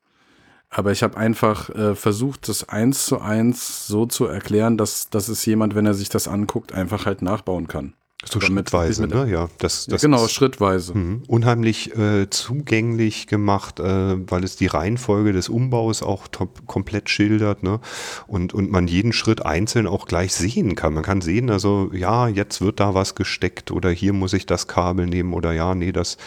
[0.70, 5.28] aber ich habe einfach äh, versucht, das eins zu eins so zu erklären, dass, dass
[5.28, 7.94] es jemand, wenn er sich das anguckt, einfach halt nachbauen kann.
[8.26, 9.32] So schrittweise, ne?
[9.32, 10.94] Ja, das, das genau, ist, schrittweise.
[10.94, 17.10] Mh, unheimlich äh, zugänglich gemacht, äh, weil es die Reihenfolge des Umbaus auch top, komplett
[17.10, 17.80] schildert, ne?
[18.28, 20.96] Und, und man jeden Schritt einzeln auch gleich sehen kann.
[20.96, 24.68] Man kann sehen, also ja, jetzt wird da was gesteckt oder hier muss ich das
[24.68, 26.18] Kabel nehmen oder ja, nee, das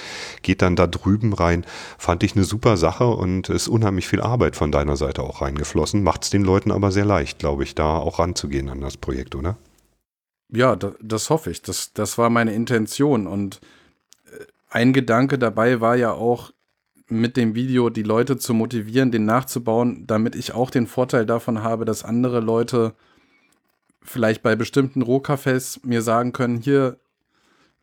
[0.40, 1.66] geht dann da drüben rein.
[1.98, 6.02] Fand ich eine super Sache und ist unheimlich viel Arbeit von deiner Seite auch reingeflossen.
[6.02, 9.34] Macht es den Leuten aber sehr leicht, glaube ich, da auch ranzugehen an das Projekt,
[9.34, 9.58] oder?
[10.52, 11.62] Ja, das, das hoffe ich.
[11.62, 13.26] Das, das war meine Intention.
[13.26, 13.60] Und
[14.26, 16.52] äh, ein Gedanke dabei war ja auch,
[17.08, 21.62] mit dem Video die Leute zu motivieren, den nachzubauen, damit ich auch den Vorteil davon
[21.62, 22.94] habe, dass andere Leute
[24.02, 26.96] vielleicht bei bestimmten Rohkaffees mir sagen können, hier,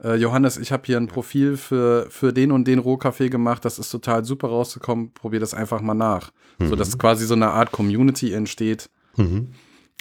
[0.04, 3.78] äh, Johannes, ich habe hier ein Profil für, für den und den Rohkaffee gemacht, das
[3.78, 6.32] ist total super rausgekommen, probier das einfach mal nach.
[6.58, 6.70] Mhm.
[6.70, 8.90] So dass quasi so eine Art Community entsteht.
[9.16, 9.50] Mhm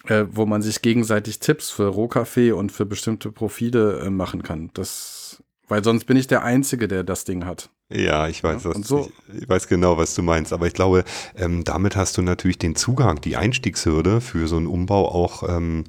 [0.07, 4.71] äh, wo man sich gegenseitig Tipps für Rohkaffee und für bestimmte Profile äh, machen kann.
[4.75, 7.71] Das, weil sonst bin ich der Einzige, der das Ding hat.
[7.91, 9.11] Ja, ich weiß, ja, was, so.
[9.29, 10.53] ich, ich, weiß genau, was du meinst.
[10.53, 11.05] Aber ich glaube,
[11.37, 15.85] ähm, damit hast du natürlich den Zugang, die Einstiegshürde für so einen Umbau auch ähm,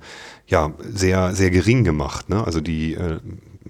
[0.48, 2.30] ja sehr sehr gering gemacht.
[2.30, 2.44] Ne?
[2.44, 3.20] Also die, äh,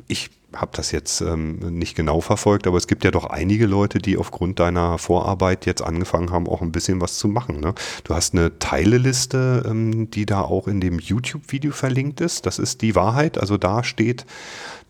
[0.08, 3.99] ich habe das jetzt ähm, nicht genau verfolgt, aber es gibt ja doch einige Leute,
[3.99, 7.59] die aufgrund deiner Vorarbeit jetzt angefangen haben, auch ein bisschen was zu machen.
[7.59, 7.75] Ne?
[8.03, 12.45] Du hast eine Teileliste, ähm, die da auch in dem YouTube-Video verlinkt ist.
[12.45, 13.38] Das ist die Wahrheit.
[13.38, 14.25] Also da steht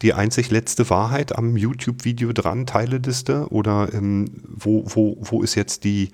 [0.02, 3.48] die einzig letzte Wahrheit am YouTube-Video dran, Teileliste.
[3.50, 6.12] Oder ähm, wo, wo, wo ist jetzt die,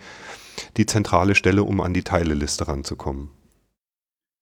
[0.77, 3.29] die zentrale Stelle, um an die Teileliste ranzukommen?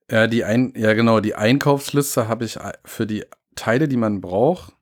[0.10, 3.24] Ja, die ein, ja genau, die Einkaufsliste habe ich für die
[3.56, 4.74] Teile, die man braucht,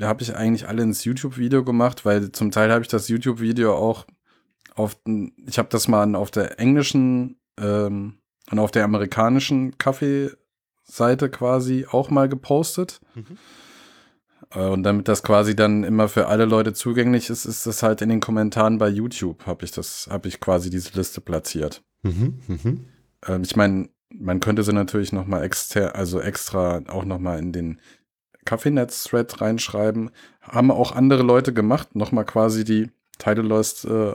[0.00, 3.76] da habe ich eigentlich alle ins YouTube-Video gemacht, weil zum Teil habe ich das YouTube-Video
[3.76, 4.06] auch
[4.74, 8.18] auf, ich habe das mal auf der englischen ähm,
[8.50, 13.00] und auf der amerikanischen Kaffeeseite quasi auch mal gepostet.
[13.14, 13.36] Mhm.
[14.54, 18.00] Äh, und damit das quasi dann immer für alle Leute zugänglich ist, ist das halt
[18.00, 21.82] in den Kommentaren bei YouTube, habe ich das, habe ich quasi diese Liste platziert.
[22.02, 22.76] Mhm, mh.
[23.28, 27.38] ähm, ich meine, man könnte sie natürlich noch mal extra, also extra auch noch mal
[27.38, 27.80] in den
[28.50, 30.10] Kaffeenetz-Thread reinschreiben.
[30.40, 34.14] Haben auch andere Leute gemacht, nochmal quasi die Titleist äh,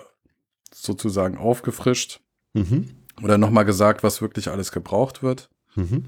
[0.74, 2.20] sozusagen aufgefrischt.
[2.54, 2.90] Mhm.
[3.24, 5.50] Oder nochmal gesagt, was wirklich alles gebraucht wird.
[5.76, 6.08] Mhm.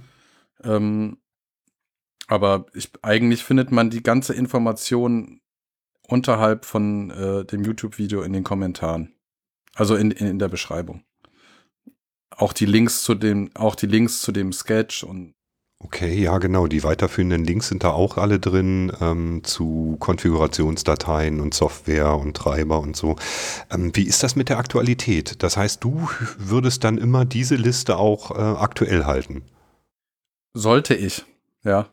[0.62, 1.18] Ähm,
[2.28, 5.40] aber ich, eigentlich findet man die ganze Information
[6.02, 9.14] unterhalb von äh, dem YouTube-Video in den Kommentaren.
[9.74, 11.06] Also in, in, in der Beschreibung.
[12.32, 15.34] Auch die Links zu dem, auch die Links zu dem Sketch und
[15.80, 16.68] Okay, ja genau.
[16.68, 22.80] Die weiterführenden Links sind da auch alle drin ähm, zu Konfigurationsdateien und Software und Treiber
[22.80, 23.16] und so.
[23.70, 25.44] Ähm, wie ist das mit der Aktualität?
[25.44, 29.44] Das heißt, du würdest dann immer diese Liste auch äh, aktuell halten?
[30.54, 31.26] Sollte ich,
[31.64, 31.88] ja.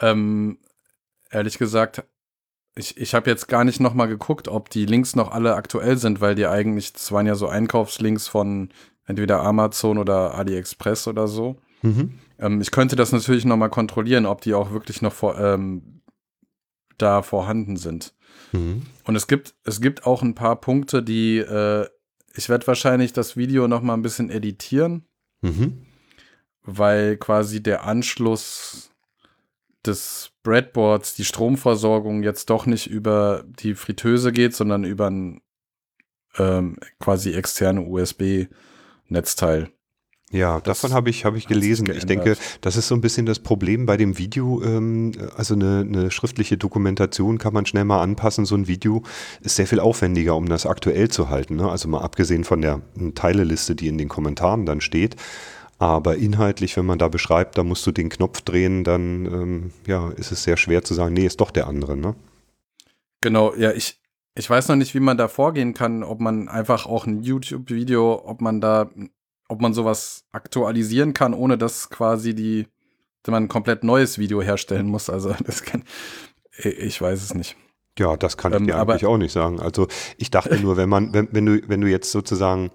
[0.00, 0.58] Ähm,
[1.30, 2.04] ehrlich gesagt,
[2.76, 6.20] ich, ich habe jetzt gar nicht nochmal geguckt, ob die Links noch alle aktuell sind,
[6.20, 8.68] weil die eigentlich, das waren ja so Einkaufslinks von
[9.06, 11.56] entweder Amazon oder AliExpress oder so.
[11.82, 12.18] Mhm.
[12.40, 16.02] Ähm, ich könnte das natürlich nochmal kontrollieren, ob die auch wirklich noch vor, ähm,
[16.98, 18.14] da vorhanden sind.
[18.52, 18.82] Mhm.
[19.04, 21.86] Und es gibt, es gibt auch ein paar Punkte, die äh,
[22.34, 25.04] ich werde wahrscheinlich das Video nochmal ein bisschen editieren,
[25.40, 25.86] mhm.
[26.62, 28.90] weil quasi der Anschluss
[29.84, 35.40] des Breadboards, die Stromversorgung jetzt doch nicht über die Fritteuse geht, sondern über ein
[36.36, 39.70] ähm, quasi externe USB-Netzteil.
[40.32, 41.90] Ja, davon habe ich, hab ich gelesen.
[41.90, 44.62] Ich denke, das ist so ein bisschen das Problem bei dem Video.
[44.62, 48.44] Ähm, also eine, eine schriftliche Dokumentation kann man schnell mal anpassen.
[48.44, 49.02] So ein Video
[49.40, 51.56] ist sehr viel aufwendiger, um das aktuell zu halten.
[51.56, 51.68] Ne?
[51.68, 52.80] Also mal abgesehen von der
[53.16, 55.16] Teileliste, die in den Kommentaren dann steht.
[55.80, 60.10] Aber inhaltlich, wenn man da beschreibt, da musst du den Knopf drehen, dann ähm, ja,
[60.10, 61.96] ist es sehr schwer zu sagen, nee, ist doch der andere.
[61.96, 62.14] Ne?
[63.20, 63.98] Genau, ja, ich,
[64.36, 68.22] ich weiß noch nicht, wie man da vorgehen kann, ob man einfach auch ein YouTube-Video,
[68.24, 68.90] ob man da
[69.50, 72.66] ob man sowas aktualisieren kann, ohne dass quasi die,
[73.22, 75.10] dass man ein komplett neues Video herstellen muss.
[75.10, 75.84] Also das kann,
[76.56, 77.56] ich weiß es nicht.
[77.98, 79.60] Ja, das kann ich ähm, dir eigentlich auch nicht sagen.
[79.60, 82.70] Also ich dachte nur, wenn man, wenn, wenn du, wenn du jetzt sozusagen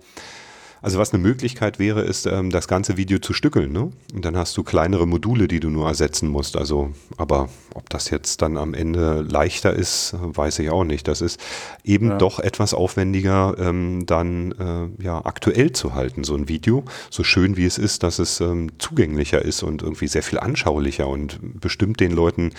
[0.86, 3.72] also was eine Möglichkeit wäre, ist, ähm, das ganze Video zu stückeln.
[3.72, 3.90] Ne?
[4.14, 6.56] Und dann hast du kleinere Module, die du nur ersetzen musst.
[6.56, 11.08] Also, aber ob das jetzt dann am Ende leichter ist, weiß ich auch nicht.
[11.08, 11.40] Das ist
[11.84, 12.18] eben ja.
[12.20, 14.52] doch etwas aufwendiger, ähm, dann
[15.00, 16.84] äh, ja aktuell zu halten, so ein Video.
[17.10, 21.08] So schön wie es ist, dass es ähm, zugänglicher ist und irgendwie sehr viel anschaulicher
[21.08, 22.52] und bestimmt den Leuten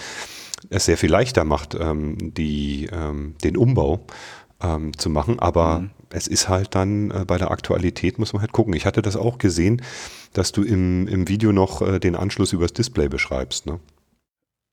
[0.69, 4.05] es sehr viel leichter macht, ähm, die, ähm, den Umbau
[4.61, 5.39] ähm, zu machen.
[5.39, 8.75] Aber mhm es ist halt dann äh, bei der Aktualität muss man halt gucken.
[8.75, 9.83] Ich hatte das auch gesehen,
[10.33, 13.81] dass du im, im Video noch äh, den Anschluss übers Display beschreibst, ne?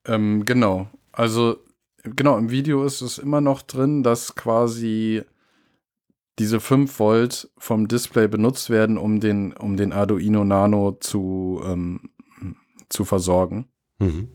[0.06, 0.90] Ähm, genau.
[1.12, 1.58] Also,
[2.04, 5.24] genau, im Video ist es immer noch drin, dass quasi
[6.40, 12.10] diese 5 Volt vom Display benutzt werden, um den, um den Arduino Nano zu, ähm,
[12.90, 13.68] zu versorgen.
[14.00, 14.30] Mhm.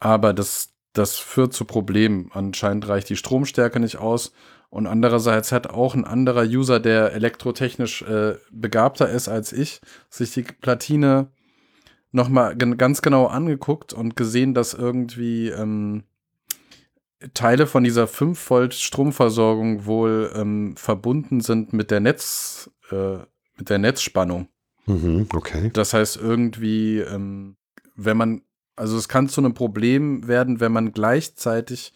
[0.00, 2.30] Aber das, das führt zu Problemen.
[2.32, 4.32] Anscheinend reicht die Stromstärke nicht aus
[4.72, 10.32] und andererseits hat auch ein anderer User, der elektrotechnisch äh, begabter ist als ich, sich
[10.32, 11.28] die Platine
[12.10, 16.04] nochmal ganz genau angeguckt und gesehen, dass irgendwie ähm,
[17.34, 23.18] Teile von dieser 5 Volt Stromversorgung wohl ähm, verbunden sind mit der Netz, äh,
[23.58, 24.48] mit der Netzspannung.
[24.86, 25.70] Mhm, okay.
[25.74, 27.58] Das heißt irgendwie, ähm,
[27.94, 28.40] wenn man,
[28.74, 31.92] also es kann zu einem Problem werden, wenn man gleichzeitig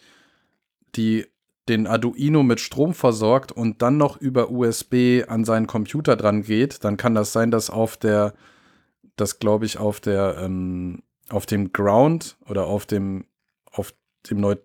[0.95, 1.25] die
[1.69, 6.83] den Arduino mit Strom versorgt und dann noch über USB an seinen Computer dran geht,
[6.83, 8.33] dann kann das sein, dass auf der,
[9.15, 13.25] das glaube ich, auf der, ähm, auf dem Ground oder auf dem,
[13.71, 13.93] auf
[14.29, 14.55] dem Neu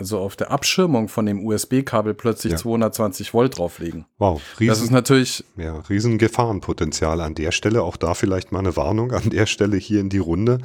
[0.00, 2.58] also auf der Abschirmung von dem USB-Kabel plötzlich ja.
[2.58, 4.06] 220 Volt drauflegen.
[4.16, 5.44] Wow, riesen, das ist natürlich.
[5.56, 7.82] Ja, riesen Gefahrenpotenzial an der Stelle.
[7.82, 10.58] Auch da vielleicht mal eine Warnung an der Stelle hier in die Runde.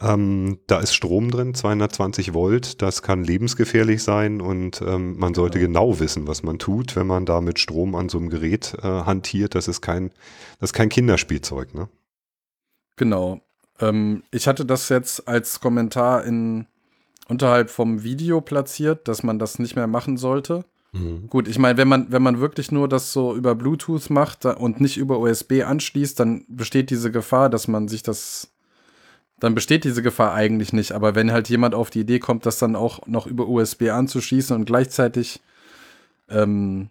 [0.00, 2.82] Ähm, da ist Strom drin, 220 Volt.
[2.82, 5.66] Das kann lebensgefährlich sein und ähm, man sollte ja.
[5.66, 8.86] genau wissen, was man tut, wenn man da mit Strom an so einem Gerät äh,
[8.86, 9.54] hantiert.
[9.56, 10.10] Das ist kein,
[10.60, 11.88] das ist kein Kinderspielzeug, ne?
[12.96, 13.40] Genau.
[13.80, 16.66] Ähm, ich hatte das jetzt als Kommentar in
[17.28, 20.64] unterhalb vom Video platziert, dass man das nicht mehr machen sollte.
[20.92, 21.28] Mhm.
[21.28, 24.80] Gut, ich meine, wenn man, wenn man wirklich nur das so über Bluetooth macht und
[24.80, 28.50] nicht über USB anschließt, dann besteht diese Gefahr, dass man sich das
[29.40, 30.92] dann besteht diese Gefahr eigentlich nicht.
[30.92, 34.54] Aber wenn halt jemand auf die Idee kommt, das dann auch noch über USB anzuschließen
[34.54, 35.40] und gleichzeitig
[36.28, 36.88] ähm,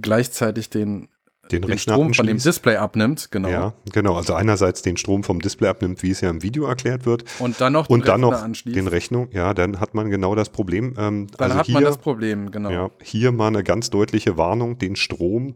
[0.00, 1.08] gleichzeitig den,
[1.50, 3.48] den, den Strom von dem Display abnimmt, genau.
[3.48, 4.16] Ja, genau.
[4.16, 7.24] Also einerseits den Strom vom Display abnimmt, wie es ja im Video erklärt wird.
[7.38, 8.76] Und dann noch den, und dann noch anschließt.
[8.76, 9.28] den Rechnung.
[9.32, 10.94] Ja, dann hat man genau das Problem.
[10.98, 12.70] Ähm, dann also hat hier, man das Problem, genau.
[12.70, 15.54] Ja, hier mal eine ganz deutliche Warnung, den Strom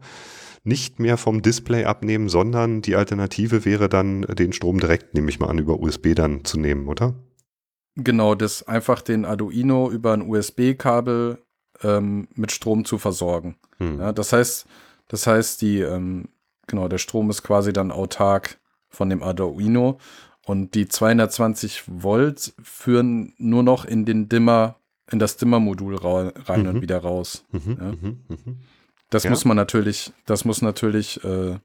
[0.63, 5.39] nicht mehr vom Display abnehmen, sondern die Alternative wäre dann, den Strom direkt, nehme ich
[5.39, 7.15] mal an, über USB dann zu nehmen, oder?
[7.95, 11.39] Genau, das einfach den Arduino über ein USB-Kabel
[11.83, 13.55] ähm, mit Strom zu versorgen.
[13.77, 13.99] Hm.
[13.99, 14.67] Ja, das heißt,
[15.07, 16.29] das heißt, die, ähm,
[16.67, 19.99] genau, der Strom ist quasi dann autark von dem Arduino
[20.45, 24.77] und die 220 Volt führen nur noch in den Dimmer,
[25.11, 26.67] in das Dimmer-Modul rein mhm.
[26.67, 27.45] und wieder raus.
[27.51, 27.91] Mhm, ja.
[27.91, 28.57] mhm, mhm.
[29.09, 29.29] Das ja.
[29.29, 31.57] muss man natürlich, das muss natürlich äh,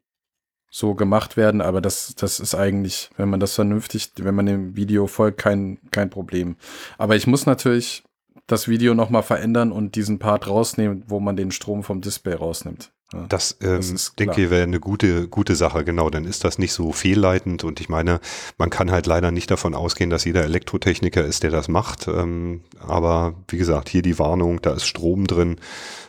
[0.70, 4.76] so gemacht werden, aber das, das ist eigentlich, wenn man das vernünftig, wenn man dem
[4.76, 6.56] Video folgt, kein, kein Problem.
[6.98, 8.02] Aber ich muss natürlich
[8.46, 12.93] das Video nochmal verändern und diesen Part rausnehmen, wo man den Strom vom Display rausnimmt.
[13.14, 16.10] Ja, das, ähm, das denke ich, wäre eine gute, gute Sache, genau.
[16.10, 18.20] Dann ist das nicht so fehlleitend und ich meine,
[18.58, 22.08] man kann halt leider nicht davon ausgehen, dass jeder Elektrotechniker ist, der das macht.
[22.08, 25.56] Ähm, aber wie gesagt, hier die Warnung, da ist Strom drin.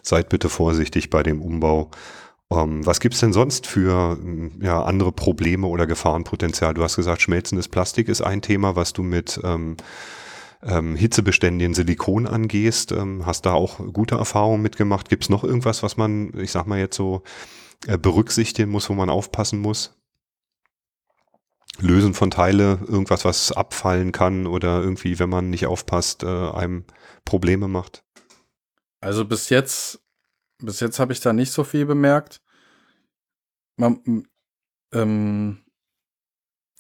[0.02, 1.92] Seid bitte vorsichtig bei dem Umbau.
[2.52, 4.18] Ähm, was gibt's denn sonst für
[4.62, 6.74] ja, andere Probleme oder Gefahrenpotenzial?
[6.74, 9.78] Du hast gesagt, schmelzendes Plastik ist ein Thema, was du mit ähm,
[10.64, 12.92] ähm, hitzebeständigen Silikon angehst.
[12.92, 15.10] Ähm, hast da auch gute Erfahrungen mitgemacht.
[15.10, 17.24] Gibt es noch irgendwas, was man, ich sag mal jetzt so,
[17.88, 19.98] äh, berücksichtigen muss, wo man aufpassen muss?
[21.80, 26.86] Lösen von Teile, irgendwas, was abfallen kann oder irgendwie, wenn man nicht aufpasst, äh, einem
[27.26, 28.04] Probleme macht?
[29.02, 30.00] Also bis jetzt,
[30.60, 32.42] bis jetzt habe ich da nicht so viel bemerkt.
[33.78, 34.26] Man,
[34.94, 35.65] ähm,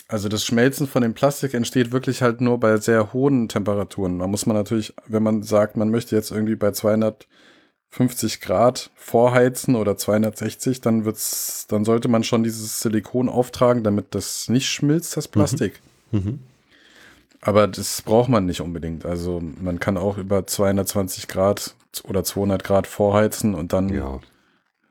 [0.07, 4.19] also das Schmelzen von dem Plastik entsteht wirklich halt nur bei sehr hohen Temperaturen.
[4.19, 9.75] Da muss man natürlich, wenn man sagt, man möchte jetzt irgendwie bei 250 Grad vorheizen
[9.75, 15.17] oder 260, dann wird's, dann sollte man schon dieses Silikon auftragen, damit das nicht schmilzt,
[15.17, 15.81] das Plastik.
[16.11, 16.19] Mhm.
[16.19, 16.39] Mhm.
[17.41, 19.05] Aber das braucht man nicht unbedingt.
[19.05, 24.19] Also man kann auch über 220 Grad oder 200 Grad vorheizen und dann ja.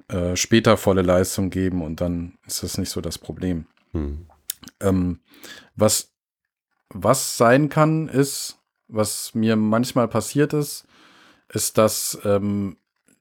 [0.09, 3.67] äh, später volle Leistung geben und dann ist das nicht so das Problem.
[3.93, 4.27] Mhm.
[4.81, 5.21] Ähm,
[5.77, 6.13] was,
[6.91, 8.59] was sein kann, ist,
[8.89, 10.87] was mir manchmal passiert ist,
[11.49, 12.77] ist, dass ähm,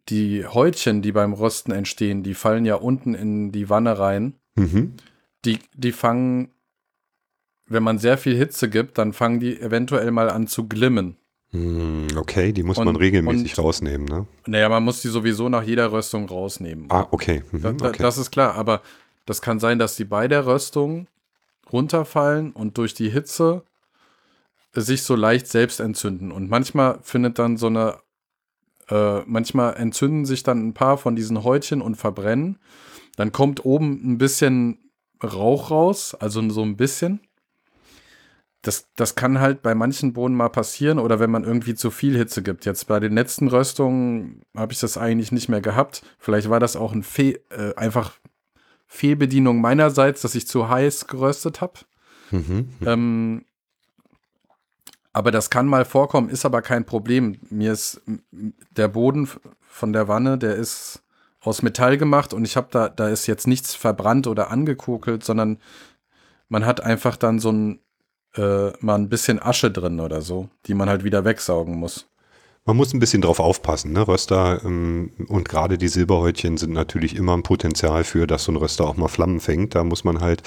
[0.10, 4.36] die Häutchen, die beim Rösten entstehen, die fallen ja unten in die Wanne rein.
[4.56, 4.96] Mhm.
[5.46, 6.52] Die, die fangen,
[7.68, 11.18] wenn man sehr viel Hitze gibt, dann fangen die eventuell mal an zu glimmen.
[11.52, 14.26] Hm, okay, die muss und, man regelmäßig und, rausnehmen, ne?
[14.48, 16.88] Naja, man muss die sowieso nach jeder Röstung rausnehmen.
[16.90, 17.44] Ah, okay.
[17.52, 18.02] Mhm, okay.
[18.02, 18.82] Das ist klar, aber
[19.26, 21.08] das kann sein, dass die bei der Röstung
[21.74, 23.64] runterfallen und durch die Hitze
[24.74, 26.32] sich so leicht selbst entzünden.
[26.32, 27.98] Und manchmal findet dann so eine,
[28.90, 32.60] äh, manchmal entzünden sich dann ein paar von diesen Häutchen und verbrennen.
[33.16, 34.80] Dann kommt oben ein bisschen
[35.24, 37.22] Rauch raus, also so ein bisschen.
[38.62, 42.18] Das, das kann halt bei manchen Bohnen mal passieren oder wenn man irgendwie zu viel
[42.18, 42.66] Hitze gibt.
[42.66, 46.02] Jetzt bei den letzten Röstungen habe ich das eigentlich nicht mehr gehabt.
[46.18, 48.14] Vielleicht war das auch ein Fe äh, einfach
[48.94, 51.80] Fehlbedienung meinerseits, dass ich zu heiß geröstet habe.
[52.30, 52.70] Mhm.
[52.86, 53.46] Ähm,
[55.12, 57.38] aber das kann mal vorkommen, ist aber kein Problem.
[57.50, 58.02] Mir ist
[58.72, 59.28] der Boden
[59.62, 61.02] von der Wanne, der ist
[61.42, 65.58] aus Metall gemacht und ich habe da, da ist jetzt nichts verbrannt oder angekokelt, sondern
[66.48, 67.80] man hat einfach dann so ein,
[68.36, 72.08] äh, mal ein bisschen Asche drin oder so, die man halt wieder wegsaugen muss.
[72.66, 73.92] Man muss ein bisschen drauf aufpassen.
[73.92, 74.08] Ne?
[74.08, 78.56] Röster ähm, und gerade die Silberhäutchen sind natürlich immer ein Potenzial für, dass so ein
[78.56, 79.76] Röster auch mal Flammen fängt.
[79.76, 80.44] Da muss man halt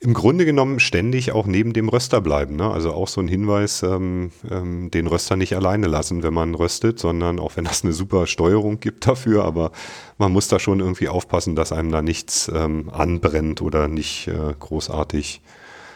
[0.00, 2.56] im Grunde genommen ständig auch neben dem Röster bleiben.
[2.56, 2.68] Ne?
[2.68, 6.98] Also auch so ein Hinweis, ähm, ähm, den Röster nicht alleine lassen, wenn man röstet,
[6.98, 9.72] sondern auch wenn das eine super Steuerung gibt dafür, aber
[10.18, 14.54] man muss da schon irgendwie aufpassen, dass einem da nichts ähm, anbrennt oder nicht äh,
[14.58, 15.42] großartig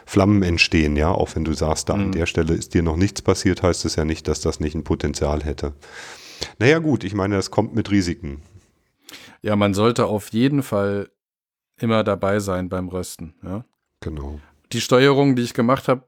[0.07, 1.11] Flammen entstehen, ja.
[1.11, 2.03] Auch wenn du sagst, da mhm.
[2.03, 4.75] an der Stelle ist dir noch nichts passiert, heißt es ja nicht, dass das nicht
[4.75, 5.75] ein Potenzial hätte.
[6.59, 8.43] Naja, gut, ich meine, das kommt mit Risiken.
[9.43, 11.11] Ja, man sollte auf jeden Fall
[11.79, 13.65] immer dabei sein beim Rösten, ja.
[14.01, 14.41] Genau.
[14.73, 16.05] Die Steuerung, die ich gemacht habe,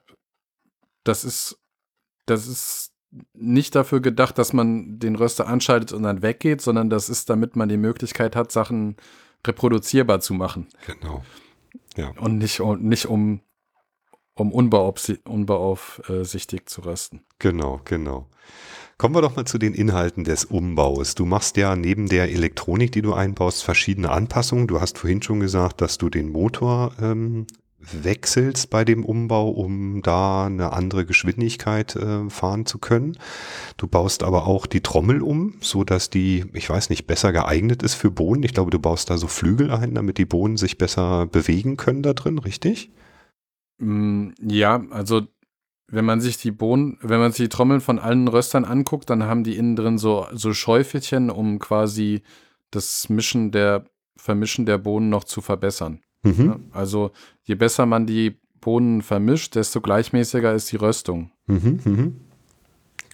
[1.05, 1.59] das ist,
[2.27, 2.93] das ist
[3.33, 7.57] nicht dafür gedacht, dass man den Röster anschaltet und dann weggeht, sondern das ist, damit
[7.57, 8.97] man die Möglichkeit hat, Sachen
[9.47, 10.69] reproduzierbar zu machen.
[10.87, 11.25] Genau.
[11.97, 12.11] Ja.
[12.19, 13.41] Und nicht, nicht um,
[14.37, 17.23] um unbeaufsichtigt zu rösten.
[17.39, 18.27] Genau, genau.
[18.99, 21.15] Kommen wir doch mal zu den Inhalten des Umbaus.
[21.15, 24.67] Du machst ja neben der Elektronik, die du einbaust, verschiedene Anpassungen.
[24.67, 27.47] Du hast vorhin schon gesagt, dass du den Motor ähm,
[27.79, 33.19] wechselst bei dem Umbau, um da eine andere Geschwindigkeit äh, fahren zu können.
[33.77, 37.83] Du baust aber auch die Trommel um, so dass die, ich weiß nicht, besser geeignet
[37.83, 38.43] ist für Bohnen.
[38.45, 42.03] Ich glaube, du baust da so Flügel ein, damit die Bohnen sich besser bewegen können
[42.03, 42.91] da drin, richtig?
[43.79, 45.23] Mm, ja, also
[45.89, 49.25] wenn man sich die Bohnen, wenn man sich die Trommeln von allen Röstern anguckt, dann
[49.25, 52.23] haben die innen drin so, so Schäufelchen, um quasi
[52.71, 53.85] das Mischen der,
[54.17, 56.01] Vermischen der Bohnen noch zu verbessern.
[56.23, 56.71] Mhm.
[56.73, 57.13] Also
[57.43, 61.31] je besser man die Bohnen vermischt, desto gleichmäßiger ist die Röstung.
[61.47, 62.13] Mhm, mh.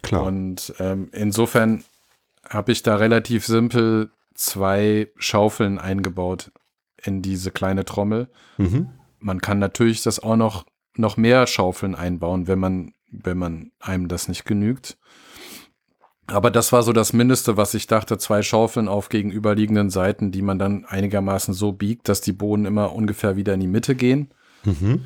[0.01, 0.25] Klar.
[0.25, 1.85] Und ähm, insofern
[2.49, 6.53] habe ich da relativ simpel zwei Schaufeln eingebaut
[7.03, 8.29] in diese kleine Trommel.
[8.57, 8.89] Mhm.
[9.23, 10.67] Man kann natürlich das auch noch,
[10.97, 14.99] noch mehr Schaufeln einbauen, wenn man, wenn man einem das nicht genügt.
[16.27, 20.43] Aber das war so das Mindeste, was ich dachte, zwei Schaufeln auf gegenüberliegenden Seiten, die
[20.43, 24.33] man dann einigermaßen so biegt, dass die Bohnen immer ungefähr wieder in die Mitte gehen.
[24.65, 25.05] Mhm.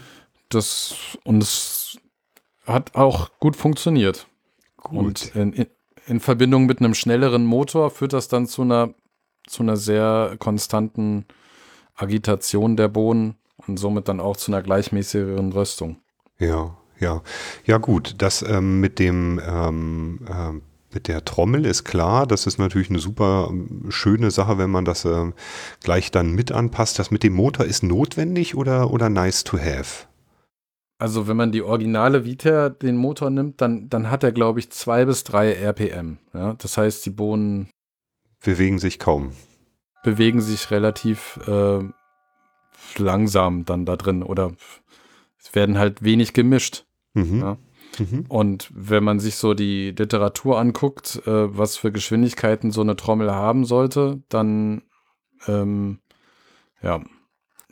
[0.49, 0.95] Das,
[1.25, 1.99] und es
[2.67, 4.27] hat auch gut funktioniert.
[4.77, 4.99] Gut.
[4.99, 5.67] Und in,
[6.07, 8.95] in, Verbindung mit einem schnelleren Motor führt das dann zu einer,
[9.47, 11.25] zu einer sehr konstanten
[11.95, 13.37] Agitation der Bohnen
[13.67, 15.99] und somit dann auch zu einer gleichmäßigeren Röstung.
[16.39, 17.23] Ja, ja.
[17.65, 18.17] Ja, gut.
[18.19, 20.63] Das ähm, mit dem ähm, ähm
[20.97, 24.87] mit der Trommel ist klar, das ist natürlich eine super ähm, schöne Sache, wenn man
[24.87, 25.31] das äh,
[25.83, 26.99] gleich dann mit anpasst.
[26.99, 30.07] Das mit dem Motor ist notwendig oder, oder nice to have?
[30.99, 34.71] Also wenn man die originale Vita den Motor nimmt, dann, dann hat er, glaube ich,
[34.71, 36.17] zwei bis drei RPM.
[36.33, 36.55] Ja?
[36.55, 37.69] Das heißt, die Bohnen
[38.43, 39.33] bewegen sich kaum.
[40.03, 41.81] Bewegen sich relativ äh,
[42.99, 44.53] langsam dann da drin oder
[45.39, 46.87] es werden halt wenig gemischt.
[47.15, 47.41] Mhm.
[47.41, 47.59] Ja?
[47.99, 48.25] Mhm.
[48.29, 53.33] Und wenn man sich so die Literatur anguckt, äh, was für Geschwindigkeiten so eine Trommel
[53.33, 54.83] haben sollte, dann
[55.47, 56.01] ähm,
[56.83, 57.03] ja,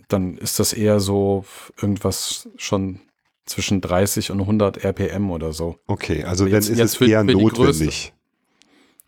[0.09, 1.44] dann ist das eher so
[1.80, 3.00] irgendwas schon
[3.46, 5.78] zwischen 30 und 100 RPM oder so.
[5.86, 8.12] Okay, also jetzt, dann ist es für, eher für notwendig.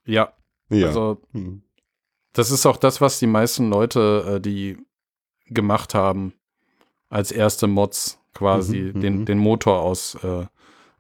[0.04, 0.32] Ja,
[0.68, 0.86] ja.
[0.88, 1.62] Also mhm.
[2.32, 4.76] das ist auch das, was die meisten Leute, äh, die
[5.46, 6.32] gemacht haben,
[7.08, 9.24] als erste Mods quasi mhm, den, mhm.
[9.26, 10.46] den Motor aus äh,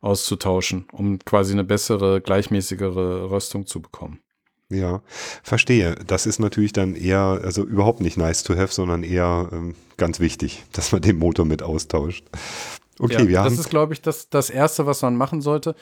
[0.00, 4.20] auszutauschen, um quasi eine bessere, gleichmäßigere Röstung zu bekommen.
[4.68, 5.02] Ja,
[5.42, 5.94] verstehe.
[6.06, 10.18] Das ist natürlich dann eher, also überhaupt nicht nice to have, sondern eher ähm, ganz
[10.18, 12.24] wichtig, dass man den Motor mit austauscht.
[12.98, 13.50] Okay, ja, wir haben.
[13.50, 15.74] Das ist, glaube ich, das, das Erste, was man machen sollte.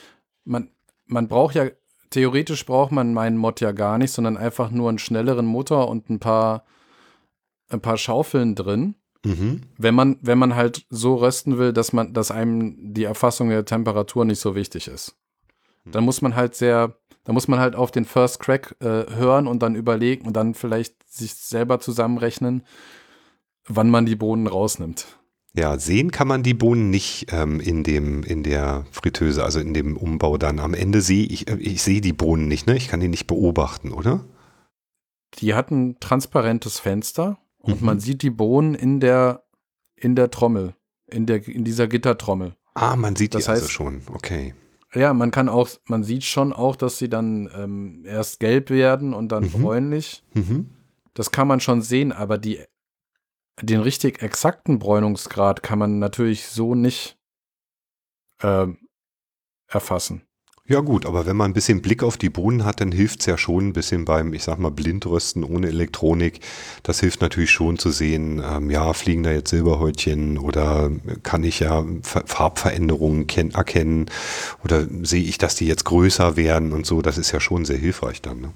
[0.43, 0.69] Man,
[1.05, 1.67] man braucht ja,
[2.09, 6.09] theoretisch braucht man meinen Mod ja gar nicht, sondern einfach nur einen schnelleren Motor und
[6.09, 6.65] ein paar,
[7.75, 8.95] ein paar Schaufeln drin.
[9.23, 9.61] Mhm.
[9.77, 13.65] Wenn man, wenn man halt so rösten will, dass man, dass einem die Erfassung der
[13.65, 15.15] Temperatur nicht so wichtig ist.
[15.85, 16.95] Dann muss man halt sehr
[17.25, 20.53] da muss man halt auf den First Crack äh, hören und dann überlegen und dann
[20.53, 22.63] vielleicht sich selber zusammenrechnen,
[23.67, 25.07] wann man die Bohnen rausnimmt.
[25.57, 29.73] Ja, sehen kann man die Bohnen nicht ähm, in dem in der Fritteuse, also in
[29.73, 30.59] dem Umbau dann.
[30.59, 32.77] Am Ende sehe ich äh, ich sehe die Bohnen nicht, ne?
[32.77, 34.23] Ich kann die nicht beobachten, oder?
[35.39, 37.85] Die hat ein transparentes Fenster und mhm.
[37.85, 39.43] man sieht die Bohnen in der
[39.95, 40.75] in der Trommel,
[41.07, 42.55] in der in dieser Gittertrommel.
[42.73, 44.01] Ah, man sieht das die also heißt, also schon.
[44.13, 44.53] Okay.
[44.93, 49.13] Ja, man kann auch, man sieht schon auch, dass sie dann ähm, erst gelb werden
[49.13, 49.51] und dann mhm.
[49.51, 50.23] bräunlich.
[50.33, 50.69] Mhm.
[51.13, 52.63] Das kann man schon sehen, aber die,
[53.61, 57.17] den richtig exakten Bräunungsgrad kann man natürlich so nicht
[58.41, 58.67] äh,
[59.67, 60.23] erfassen.
[60.67, 63.27] Ja gut, aber wenn man ein bisschen Blick auf die Bohnen hat, dann hilft es
[63.27, 66.39] ja schon ein bisschen beim, ich sag mal, Blindrösten ohne Elektronik.
[66.81, 70.89] Das hilft natürlich schon zu sehen, ähm, ja, fliegen da jetzt Silberhäutchen oder
[71.21, 74.07] kann ich ja Farbveränderungen erkennen
[74.63, 77.03] oder sehe ich, dass die jetzt größer werden und so.
[77.03, 78.41] Das ist ja schon sehr hilfreich dann.
[78.41, 78.53] Ne?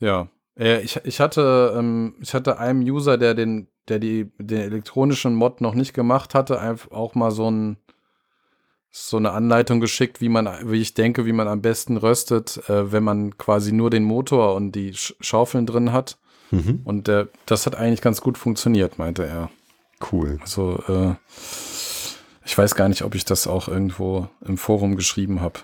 [0.00, 4.60] Ja, äh, ich, ich hatte, ähm, ich hatte einem User, der den, der die, den
[4.60, 7.78] elektronischen Mod noch nicht gemacht hatte, einfach auch mal so ein
[8.98, 12.92] so eine Anleitung geschickt, wie man, wie ich denke, wie man am besten röstet, äh,
[12.92, 16.16] wenn man quasi nur den Motor und die Sch Schaufeln drin hat.
[16.50, 16.80] Mhm.
[16.84, 19.50] Und äh, das hat eigentlich ganz gut funktioniert, meinte er.
[20.12, 20.38] Cool.
[20.40, 21.14] Also äh,
[22.44, 25.60] ich weiß gar nicht, ob ich das auch irgendwo im Forum geschrieben habe.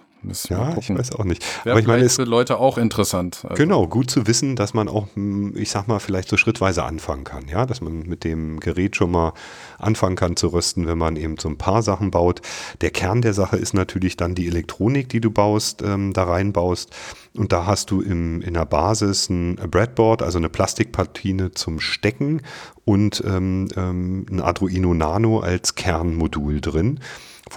[0.49, 1.45] Ja, ich weiß auch nicht.
[1.65, 3.41] Wäre Aber ich meine, es für Leute auch interessant.
[3.43, 3.55] Also.
[3.55, 7.25] Genau, gut zu wissen, dass man auch, hm, ich sag mal, vielleicht so schrittweise anfangen
[7.25, 7.49] kann.
[7.49, 9.33] Ja, dass man mit dem Gerät schon mal
[9.79, 12.41] anfangen kann zu rösten, wenn man eben so ein paar Sachen baut.
[12.81, 16.91] Der Kern der Sache ist natürlich dann die Elektronik, die du baust, ähm, da reinbaust.
[17.35, 22.43] Und da hast du im, in der Basis ein Breadboard, also eine Plastikplatine zum Stecken
[22.85, 27.01] und ähm, ähm, ein Arduino Nano als Kernmodul drin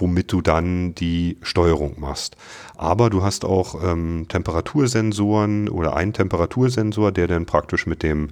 [0.00, 2.36] womit du dann die Steuerung machst.
[2.76, 8.28] Aber du hast auch ähm, Temperatursensoren oder einen Temperatursensor, der dann praktisch mit dem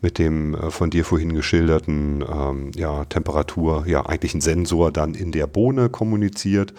[0.00, 5.14] mit dem äh, von dir vorhin geschilderten ähm, ja, Temperatur, ja eigentlich ein Sensor dann
[5.14, 6.74] in der Bohne kommuniziert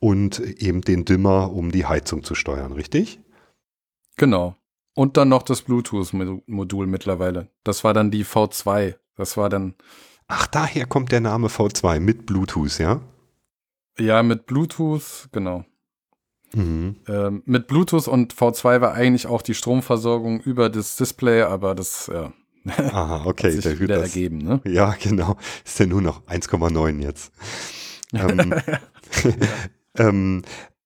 [0.00, 3.20] und eben den Dimmer, um die Heizung zu steuern, richtig?
[4.16, 4.56] Genau.
[4.94, 7.48] Und dann noch das Bluetooth-Modul mittlerweile.
[7.64, 8.96] Das war dann die V2.
[9.16, 9.74] Das war dann.
[10.26, 13.00] Ach, daher kommt der Name V2 mit Bluetooth, ja?
[13.98, 15.64] Ja, mit Bluetooth, genau.
[16.54, 16.96] Mhm.
[17.08, 22.10] Ähm, mit Bluetooth und V2 war eigentlich auch die Stromversorgung über das Display, aber das
[22.12, 22.32] ja,
[22.66, 24.38] Aha, okay, hat sich wieder das, ergeben.
[24.38, 24.60] Ne?
[24.64, 25.36] Ja, genau.
[25.64, 27.32] Ist ja nur noch 1,9 jetzt.
[28.12, 28.54] ähm,
[29.98, 30.42] ähm,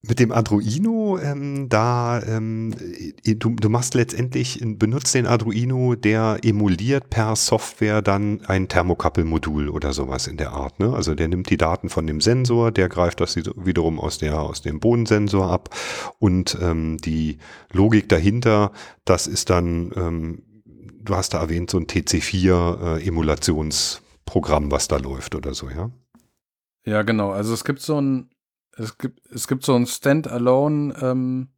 [0.08, 2.74] mit dem Arduino, ähm, da ähm,
[3.24, 9.92] du, du machst letztendlich, benutzt den Arduino, der emuliert per Software dann ein Thermokapelmodul oder
[9.92, 10.80] sowas in der Art.
[10.80, 10.92] Ne?
[10.92, 14.62] Also der nimmt die Daten von dem Sensor, der greift das wiederum aus, der, aus
[14.62, 15.70] dem Bodensensor ab
[16.18, 17.38] und ähm, die
[17.72, 18.72] Logik dahinter,
[19.04, 20.42] das ist dann, ähm,
[21.02, 25.90] du hast da erwähnt, so ein TC4-Emulationsprogramm, äh, was da läuft oder so, ja?
[26.86, 27.32] Ja, genau.
[27.32, 28.30] Also es gibt so ein
[28.76, 31.48] es gibt, es gibt so einen Standalone ähm,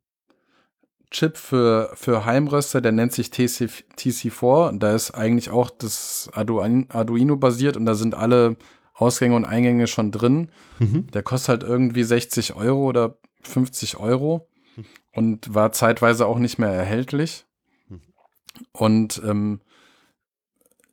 [1.10, 6.28] Chip für, für Heimröster, der nennt sich TC, TC4 und da ist eigentlich auch das
[6.34, 8.56] Arduino basiert und da sind alle
[8.92, 10.50] Ausgänge und Eingänge schon drin.
[10.78, 11.06] Mhm.
[11.12, 14.48] Der kostet halt irgendwie 60 Euro oder 50 Euro
[15.12, 17.46] und war zeitweise auch nicht mehr erhältlich.
[17.88, 18.02] Mhm.
[18.72, 19.60] Und ähm,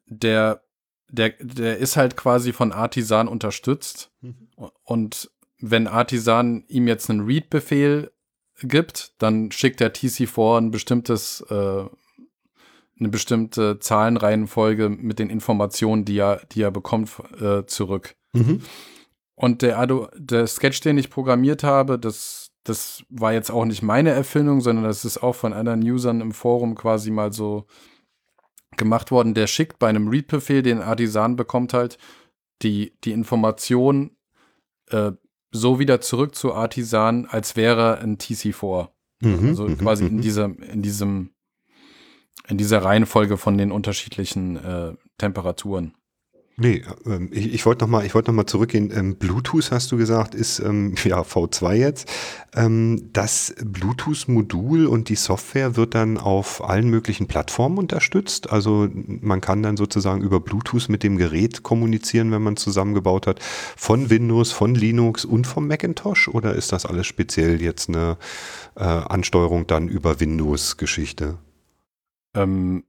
[0.07, 0.61] der,
[1.09, 4.11] der, der ist halt quasi von Artisan unterstützt.
[4.21, 4.49] Mhm.
[4.83, 5.31] Und
[5.71, 8.11] wenn Artisan ihm jetzt einen Read-Befehl
[8.61, 11.85] gibt, dann schickt der TC4 ein bestimmtes, äh,
[12.99, 17.11] eine bestimmte Zahlenreihenfolge mit den Informationen, die er, die er bekommt,
[17.41, 18.15] äh, zurück.
[18.33, 18.61] Mhm.
[19.33, 23.81] Und der, Ado, der Sketch, den ich programmiert habe, das, das war jetzt auch nicht
[23.81, 27.65] meine Erfindung, sondern das ist auch von anderen Usern im Forum quasi mal so
[28.77, 29.33] gemacht worden.
[29.33, 31.97] Der schickt bei einem Read-Befehl, den Artisan bekommt halt
[32.61, 34.11] die, die Information
[34.89, 35.11] äh,
[35.55, 38.89] so wieder zurück zu Artisan, als wäre ein TC4.
[39.21, 40.21] Mhm, also mhm, quasi in mhm.
[40.21, 41.29] diesem, in diesem,
[42.47, 45.95] in dieser Reihenfolge von den unterschiedlichen äh, Temperaturen.
[46.57, 48.89] Nee, ähm, ich, ich wollte nochmal wollt noch zurückgehen.
[48.95, 52.09] Ähm, Bluetooth, hast du gesagt, ist ähm, ja V2 jetzt.
[52.53, 58.49] Ähm, das Bluetooth-Modul und die Software wird dann auf allen möglichen Plattformen unterstützt.
[58.49, 63.41] Also man kann dann sozusagen über Bluetooth mit dem Gerät kommunizieren, wenn man zusammengebaut hat,
[63.75, 66.29] von Windows, von Linux und vom Macintosh?
[66.29, 68.17] Oder ist das alles speziell jetzt eine
[68.75, 71.37] äh, Ansteuerung dann über Windows-Geschichte?
[72.33, 72.85] Ähm,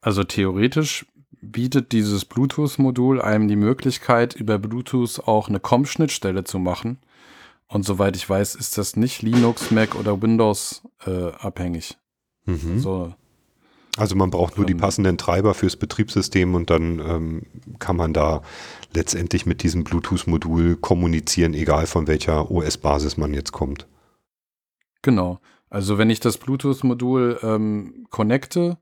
[0.00, 1.04] also theoretisch
[1.42, 6.98] bietet dieses Bluetooth-Modul einem die Möglichkeit, über Bluetooth auch eine COM-Schnittstelle zu machen.
[7.66, 11.96] Und soweit ich weiß, ist das nicht Linux, Mac oder Windows äh, abhängig.
[12.46, 12.80] Mhm.
[12.80, 13.14] So,
[13.96, 17.42] also man braucht nur ähm, die passenden Treiber fürs Betriebssystem und dann ähm,
[17.78, 18.42] kann man da
[18.94, 23.86] letztendlich mit diesem Bluetooth-Modul kommunizieren, egal von welcher OS-Basis man jetzt kommt.
[25.02, 25.40] Genau.
[25.70, 28.78] Also wenn ich das Bluetooth-Modul ähm, connecte,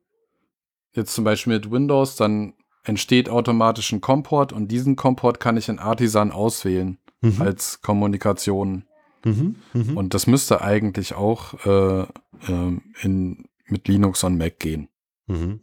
[0.92, 5.68] jetzt zum Beispiel mit Windows, dann entsteht automatisch ein Comport und diesen Comport kann ich
[5.68, 7.42] in Artisan auswählen mhm.
[7.42, 8.84] als Kommunikation.
[9.24, 9.92] Mhm, mh.
[9.94, 14.88] Und das müsste eigentlich auch äh, äh, in, mit Linux und Mac gehen.
[15.26, 15.60] Mhm.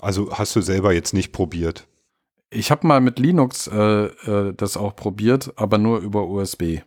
[0.00, 1.88] Also hast du selber jetzt nicht probiert?
[2.50, 6.80] Ich habe mal mit Linux äh, äh das auch probiert, aber nur über USB.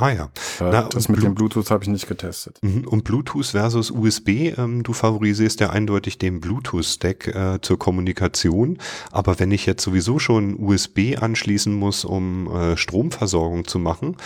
[0.00, 0.24] Ah ja.
[0.60, 2.58] Äh, Na, das mit Blu dem Bluetooth habe ich nicht getestet.
[2.62, 2.86] Mhm.
[2.86, 8.78] Und Bluetooth versus USB, ähm, du favorisierst ja eindeutig den Bluetooth-Stack äh, zur Kommunikation.
[9.10, 14.16] Aber wenn ich jetzt sowieso schon USB anschließen muss, um äh, Stromversorgung zu machen,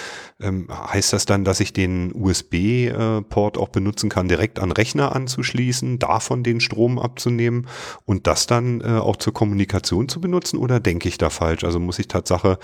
[0.41, 5.99] ähm, heißt das dann, dass ich den USB-Port auch benutzen kann, direkt an Rechner anzuschließen,
[5.99, 7.67] davon den Strom abzunehmen
[8.05, 10.59] und das dann äh, auch zur Kommunikation zu benutzen?
[10.59, 11.65] Oder denke ich da falsch?
[11.65, 12.59] Also muss ich Tatsache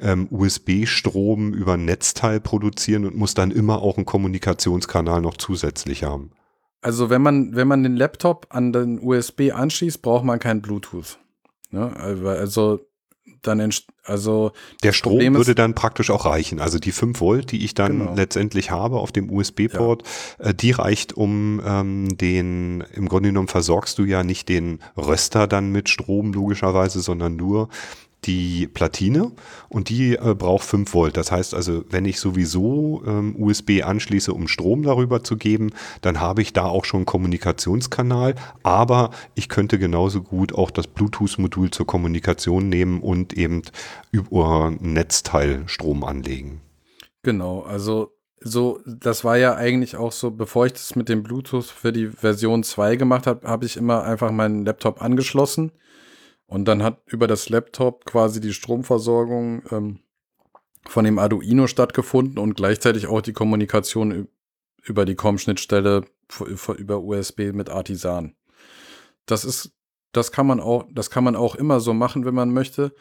[0.00, 6.04] ähm, USB-Strom über ein Netzteil produzieren und muss dann immer auch einen Kommunikationskanal noch zusätzlich
[6.04, 6.30] haben.
[6.80, 11.18] Also wenn man, wenn man den Laptop an den USB anschließt, braucht man kein Bluetooth.
[11.70, 11.94] Ne?
[11.96, 12.80] Also
[13.42, 13.72] dann
[14.04, 16.60] also der Strom Problem würde dann praktisch auch reichen.
[16.60, 18.14] Also die 5 Volt, die ich dann genau.
[18.14, 20.02] letztendlich habe auf dem USB-Port,
[20.38, 20.46] ja.
[20.46, 25.46] äh, die reicht, um ähm, den, im Grunde genommen versorgst du ja nicht den Röster
[25.46, 27.68] dann mit Strom logischerweise, sondern nur
[28.24, 29.32] die Platine
[29.68, 31.16] und die äh, braucht 5 Volt.
[31.16, 35.70] Das heißt also, wenn ich sowieso ähm, USB anschließe, um Strom darüber zu geben,
[36.02, 38.34] dann habe ich da auch schon einen Kommunikationskanal.
[38.62, 43.62] Aber ich könnte genauso gut auch das Bluetooth-Modul zur Kommunikation nehmen und eben
[44.10, 46.60] über Netzteil Strom anlegen.
[47.22, 51.64] Genau, also so, das war ja eigentlich auch so, bevor ich das mit dem Bluetooth
[51.64, 55.72] für die Version 2 gemacht habe, habe ich immer einfach meinen Laptop angeschlossen
[56.48, 60.00] und dann hat über das Laptop quasi die Stromversorgung ähm,
[60.86, 64.28] von dem Arduino stattgefunden und gleichzeitig auch die Kommunikation
[64.82, 66.06] über die COM-Schnittstelle
[66.78, 68.34] über USB mit Artisan.
[69.26, 69.72] Das ist,
[70.12, 72.94] das kann man auch, das kann man auch immer so machen, wenn man möchte.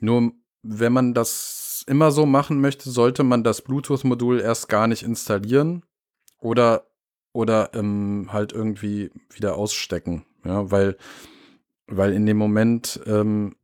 [0.00, 0.32] Nur
[0.62, 5.84] wenn man das immer so machen möchte, sollte man das Bluetooth-Modul erst gar nicht installieren
[6.38, 6.86] oder
[7.34, 10.96] oder ähm, halt irgendwie wieder ausstecken, ja, weil
[11.88, 13.54] weil in dem Moment, ähm,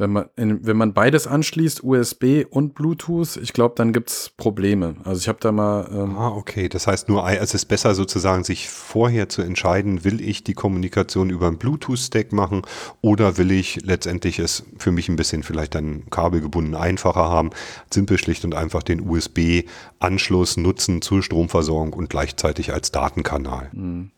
[0.00, 4.30] wenn man, in, wenn man beides anschließt, USB und Bluetooth, ich glaube, dann gibt es
[4.36, 4.94] Probleme.
[5.02, 5.88] Also ich habe da mal.
[5.90, 6.68] Ähm ah, okay.
[6.68, 11.30] Das heißt nur, es ist besser sozusagen, sich vorher zu entscheiden, will ich die Kommunikation
[11.30, 12.62] über einen Bluetooth-Stack machen
[13.00, 17.50] oder will ich letztendlich es für mich ein bisschen vielleicht dann kabelgebunden einfacher haben,
[17.92, 23.68] simpel schlicht und einfach den USB-Anschluss nutzen zur Stromversorgung und gleichzeitig als Datenkanal.
[23.72, 24.12] Mhm.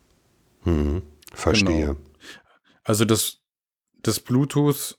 [0.63, 1.01] Mhm.
[1.33, 1.87] Verstehe.
[1.87, 2.10] Genau.
[2.83, 3.39] Also das,
[4.01, 4.97] das Bluetooth,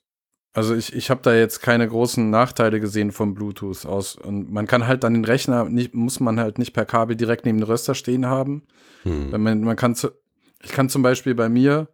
[0.52, 4.16] also ich, ich habe da jetzt keine großen Nachteile gesehen vom Bluetooth aus.
[4.16, 7.46] Und man kann halt dann den Rechner, nicht, muss man halt nicht per Kabel direkt
[7.46, 8.64] neben den Röster stehen haben.
[9.02, 9.32] Hm.
[9.32, 10.10] Wenn man, man kann zu,
[10.62, 11.88] ich kann zum Beispiel bei mir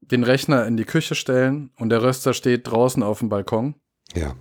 [0.00, 3.74] den Rechner in die Küche stellen und der Röster steht draußen auf dem Balkon.
[4.14, 4.36] Ja.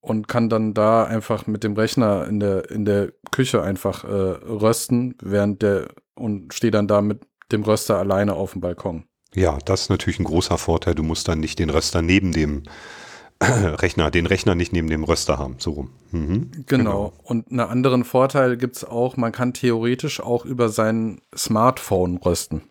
[0.00, 4.08] Und kann dann da einfach mit dem Rechner in der, in der Küche einfach äh,
[4.08, 9.04] rösten, während der und stehe dann da mit dem Röster alleine auf dem Balkon.
[9.34, 10.94] Ja, das ist natürlich ein großer Vorteil.
[10.94, 12.64] Du musst dann nicht den Röster neben dem
[13.42, 15.90] Rechner, den Rechner nicht neben dem Röster haben, so rum.
[16.10, 16.66] Mhm, genau.
[16.66, 17.12] genau.
[17.22, 22.62] Und einen anderen Vorteil gibt es auch, man kann theoretisch auch über sein Smartphone rösten.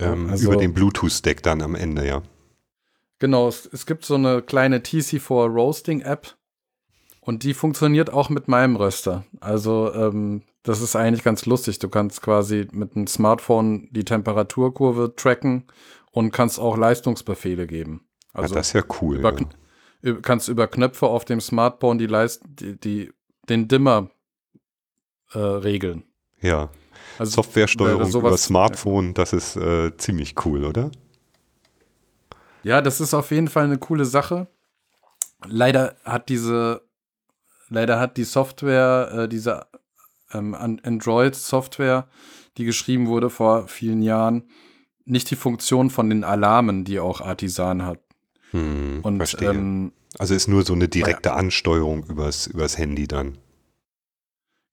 [0.00, 2.22] Ähm, also, über den Bluetooth-Stack dann am Ende, ja.
[3.18, 6.36] Genau, es, es gibt so eine kleine TC4 Roasting App
[7.20, 9.24] und die funktioniert auch mit meinem Röster.
[9.40, 11.78] Also ähm, das ist eigentlich ganz lustig.
[11.78, 15.64] Du kannst quasi mit einem Smartphone die Temperaturkurve tracken
[16.12, 18.06] und kannst auch Leistungsbefehle geben.
[18.34, 19.16] Also ja, das ist ja cool.
[19.16, 19.34] Über,
[20.02, 20.14] ja.
[20.20, 23.10] Kannst über Knöpfe auf dem Smartphone die, Leist die, die
[23.48, 24.10] den Dimmer
[25.32, 26.04] äh, regeln.
[26.42, 26.68] Ja.
[27.18, 30.90] Also, Softwaresteuerung sowas, über Smartphone, das ist äh, ziemlich cool, oder?
[32.62, 34.48] Ja, das ist auf jeden Fall eine coole Sache.
[35.46, 36.82] Leider hat diese,
[37.70, 39.67] leider hat die Software, äh, diese
[40.32, 42.08] ähm, Android-Software,
[42.56, 44.44] die geschrieben wurde vor vielen Jahren,
[45.04, 48.00] nicht die Funktion von den Alarmen, die auch Artisan hat.
[48.50, 49.50] Hm, Und, verstehe.
[49.50, 53.38] Ähm, also ist nur so eine direkte Ansteuerung übers, übers Handy dann.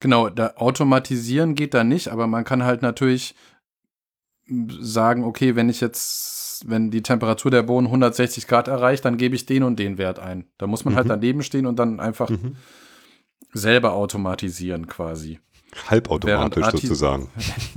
[0.00, 3.34] Genau, da automatisieren geht da nicht, aber man kann halt natürlich
[4.80, 9.34] sagen, okay, wenn ich jetzt, wenn die Temperatur der Bohnen 160 Grad erreicht, dann gebe
[9.34, 10.46] ich den und den Wert ein.
[10.58, 11.10] Da muss man halt mhm.
[11.10, 12.56] halt daneben stehen und dann einfach mhm.
[13.56, 15.40] Selber automatisieren quasi.
[15.88, 17.28] Halbautomatisch sozusagen.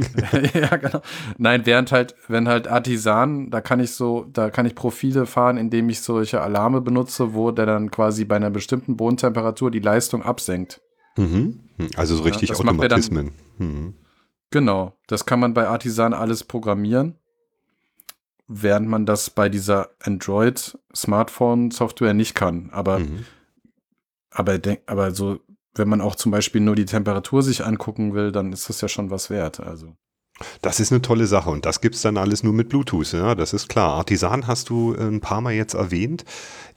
[0.54, 1.02] ja, genau.
[1.38, 5.58] Nein, während halt, wenn halt Artisan, da kann ich so, da kann ich Profile fahren,
[5.58, 10.24] indem ich solche Alarme benutze, wo der dann quasi bei einer bestimmten Bodentemperatur die Leistung
[10.24, 10.82] absenkt.
[11.18, 11.60] Mhm.
[11.96, 13.34] Also so richtig ja, Automatismen.
[13.58, 13.96] Mhm.
[14.52, 17.16] Genau, das kann man bei Artisan alles programmieren,
[18.48, 22.70] während man das bei dieser Android-Smartphone-Software nicht kann.
[22.72, 23.26] Aber, mhm.
[24.32, 24.58] aber,
[24.88, 25.40] aber so,
[25.76, 28.88] wenn man auch zum Beispiel nur die Temperatur sich angucken will, dann ist das ja
[28.88, 29.60] schon was wert.
[29.60, 29.96] Also.
[30.62, 33.36] Das ist eine tolle Sache und das gibt es dann alles nur mit Bluetooth, ja,
[33.36, 33.96] das ist klar.
[33.96, 36.24] Artisan hast du äh, ein paar Mal jetzt erwähnt,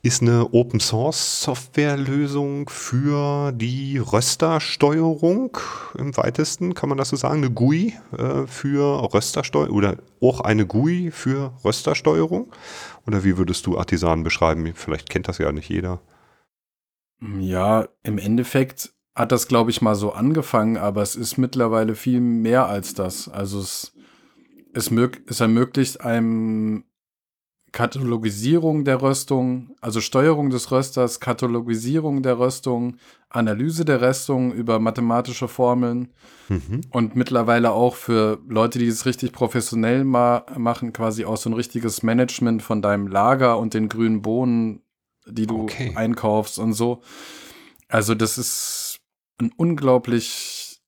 [0.03, 5.59] ist eine Open Source Software Lösung für die Röstersteuerung
[5.97, 10.67] im weitesten, kann man das so sagen, eine GUI äh, für Röstersteuerung oder auch eine
[10.67, 12.53] GUI für Röstersteuerung?
[13.07, 14.73] Oder wie würdest du Artisan beschreiben?
[14.75, 16.01] Vielleicht kennt das ja nicht jeder.
[17.39, 22.21] Ja, im Endeffekt hat das, glaube ich, mal so angefangen, aber es ist mittlerweile viel
[22.21, 23.29] mehr als das.
[23.29, 23.93] Also es,
[24.73, 24.91] es,
[25.27, 26.85] es ermöglicht einem
[27.73, 32.97] Katalogisierung der Röstung, also Steuerung des Rösters, Katalogisierung der Röstung,
[33.31, 36.13] Analyse der Röstung über mathematische Formeln
[36.51, 36.83] mhm.
[36.91, 41.55] und mittlerweile auch für Leute, die es richtig professionell ma machen, quasi auch so ein
[41.55, 44.83] richtiges Management von deinem Lager und den grünen Bohnen,
[45.27, 45.93] die du okay.
[45.95, 47.03] einkaufst und so.
[47.89, 49.01] Also das ist
[49.41, 50.81] ein unglaublich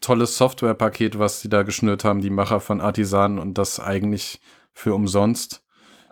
[0.00, 4.40] tolles Softwarepaket, was sie da geschnürt haben, die Macher von Artisan und das eigentlich
[4.72, 5.64] für umsonst.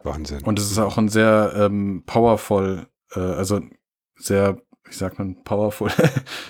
[0.03, 0.43] Wahnsinn.
[0.43, 3.61] Und es ist auch ein sehr ähm, powerful, äh, also
[4.17, 5.91] sehr, wie sagt man, powerful.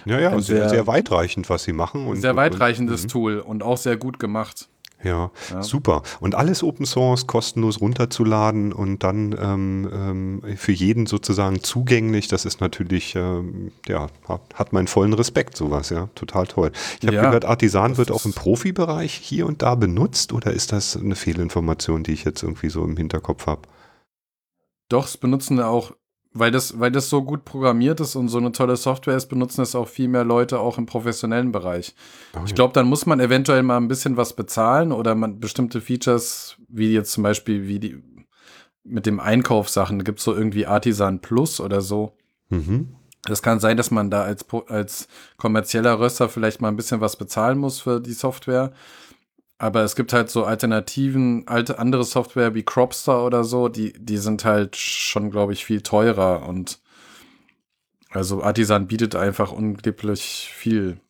[0.04, 2.06] ja, ja, sehr, sehr weitreichend, was sie machen.
[2.06, 3.12] Und, sehr weitreichendes und, mhm.
[3.12, 4.68] Tool und auch sehr gut gemacht.
[5.04, 6.02] Ja, ja, super.
[6.20, 12.44] Und alles Open Source kostenlos runterzuladen und dann ähm, ähm, für jeden sozusagen zugänglich, das
[12.44, 16.72] ist natürlich, ähm, ja, hat, hat meinen vollen Respekt, sowas, ja, total toll.
[17.00, 20.72] Ich habe ja, gehört, Artisan wird auch im Profibereich hier und da benutzt oder ist
[20.72, 23.62] das eine Fehlinformation, die ich jetzt irgendwie so im Hinterkopf habe?
[24.88, 25.92] Doch, es benutzen auch
[26.34, 29.62] weil das, weil das so gut programmiert ist und so eine tolle Software ist, benutzen
[29.62, 31.94] es auch viel mehr Leute auch im professionellen Bereich.
[32.36, 35.80] Oh, ich glaube, dann muss man eventuell mal ein bisschen was bezahlen oder man bestimmte
[35.80, 38.02] Features, wie jetzt zum Beispiel wie die
[38.82, 42.16] mit dem Einkaufssachen, gibt es so irgendwie Artisan Plus oder so.
[42.50, 42.96] Mhm.
[43.22, 45.08] Das kann sein, dass man da als, als
[45.38, 48.72] kommerzieller Röster vielleicht mal ein bisschen was bezahlen muss für die Software.
[49.58, 54.16] Aber es gibt halt so Alternativen, alte andere Software wie Cropster oder so, die, die
[54.16, 56.80] sind halt schon, glaube ich, viel teurer und
[58.10, 61.00] also Artisan bietet einfach unglaublich viel.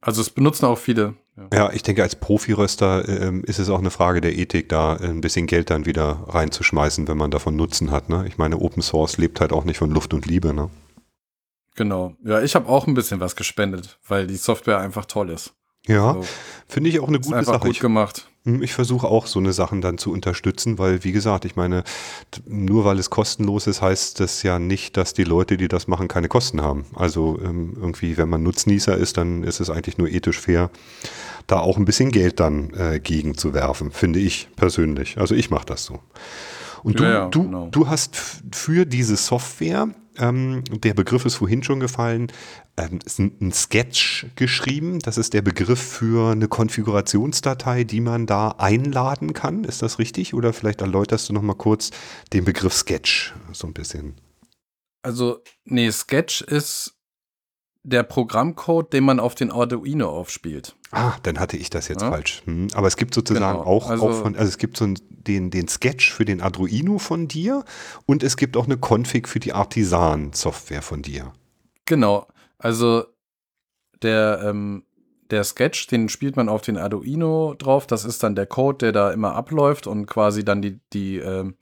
[0.00, 1.14] Also es benutzen auch viele.
[1.52, 5.20] Ja, ich denke, als Profiröster äh, ist es auch eine Frage der Ethik, da ein
[5.20, 8.08] bisschen Geld dann wieder reinzuschmeißen, wenn man davon Nutzen hat.
[8.08, 8.24] Ne?
[8.26, 10.52] Ich meine, Open Source lebt halt auch nicht von Luft und Liebe.
[10.52, 10.68] Ne?
[11.76, 12.16] Genau.
[12.24, 15.54] Ja, ich habe auch ein bisschen was gespendet, weil die Software einfach toll ist.
[15.88, 16.24] Ja, so.
[16.68, 17.60] finde ich auch eine gute Sache.
[17.60, 18.28] gut ich, gemacht.
[18.44, 21.82] Hm, ich versuche auch so eine Sachen dann zu unterstützen, weil wie gesagt, ich meine,
[22.46, 26.06] nur weil es kostenlos ist, heißt das ja nicht, dass die Leute, die das machen,
[26.06, 26.84] keine Kosten haben.
[26.94, 30.70] Also ähm, irgendwie, wenn man Nutznießer ist, dann ist es eigentlich nur ethisch fair,
[31.46, 35.18] da auch ein bisschen Geld dann äh, gegen zu werfen, finde ich persönlich.
[35.18, 36.00] Also ich mache das so.
[36.82, 37.68] Und du, ja, du, genau.
[37.68, 38.16] du hast
[38.52, 42.32] für diese Software ähm, der Begriff ist vorhin schon gefallen,
[42.76, 42.98] ähm,
[43.40, 44.98] ein, Sketch geschrieben.
[45.00, 49.64] Das ist der Begriff für eine Konfigurationsdatei, die man da einladen kann.
[49.64, 50.34] Ist das richtig?
[50.34, 51.90] Oder vielleicht erläuterst du noch mal kurz
[52.32, 54.14] den Begriff Sketch so ein bisschen.
[55.02, 56.94] Also, nee, Sketch ist
[57.84, 60.76] der Programmcode, den man auf den Arduino aufspielt.
[60.90, 62.10] Ah, dann hatte ich das jetzt ja?
[62.10, 62.42] falsch.
[62.46, 62.68] Hm.
[62.74, 63.68] Aber es gibt sozusagen genau.
[63.68, 67.28] auch, also, auch von, also es gibt so den, den Sketch für den Arduino von
[67.28, 67.64] dir
[68.06, 71.32] und es gibt auch eine Config für die Artisan-Software von dir.
[71.84, 72.26] Genau.
[72.58, 73.04] Also
[74.02, 74.84] der, ähm,
[75.30, 77.86] der Sketch, den spielt man auf den Arduino drauf.
[77.86, 81.56] Das ist dann der Code, der da immer abläuft und quasi dann die, die, ähm,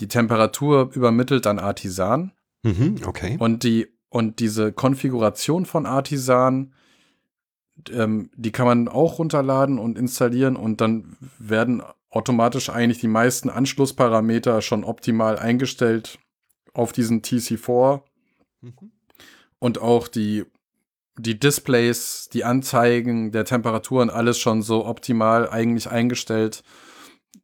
[0.00, 2.32] die Temperatur übermittelt an Artisan.
[2.62, 3.36] Mhm, okay.
[3.38, 6.74] Und die und diese Konfiguration von Artisan,
[7.90, 13.48] ähm, die kann man auch runterladen und installieren und dann werden automatisch eigentlich die meisten
[13.48, 16.18] Anschlussparameter schon optimal eingestellt
[16.74, 18.02] auf diesen TC4
[18.60, 18.92] mhm.
[19.58, 20.44] und auch die,
[21.18, 26.62] die Displays, die Anzeigen der Temperaturen, alles schon so optimal eigentlich eingestellt,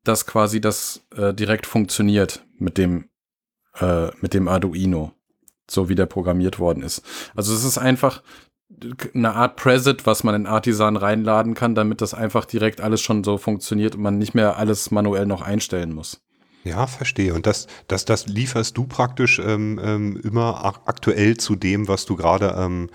[0.03, 3.09] dass quasi das äh, direkt funktioniert mit dem,
[3.78, 5.12] äh, mit dem Arduino,
[5.68, 7.03] so wie der programmiert worden ist.
[7.34, 8.22] Also es ist einfach
[9.14, 13.23] eine Art Preset, was man in Artisan reinladen kann, damit das einfach direkt alles schon
[13.23, 16.21] so funktioniert und man nicht mehr alles manuell noch einstellen muss.
[16.64, 17.33] Ja, verstehe.
[17.33, 22.17] Und das, das, das lieferst du praktisch ähm, ähm, immer aktuell zu dem, was du
[22.17, 22.91] gerade ähm,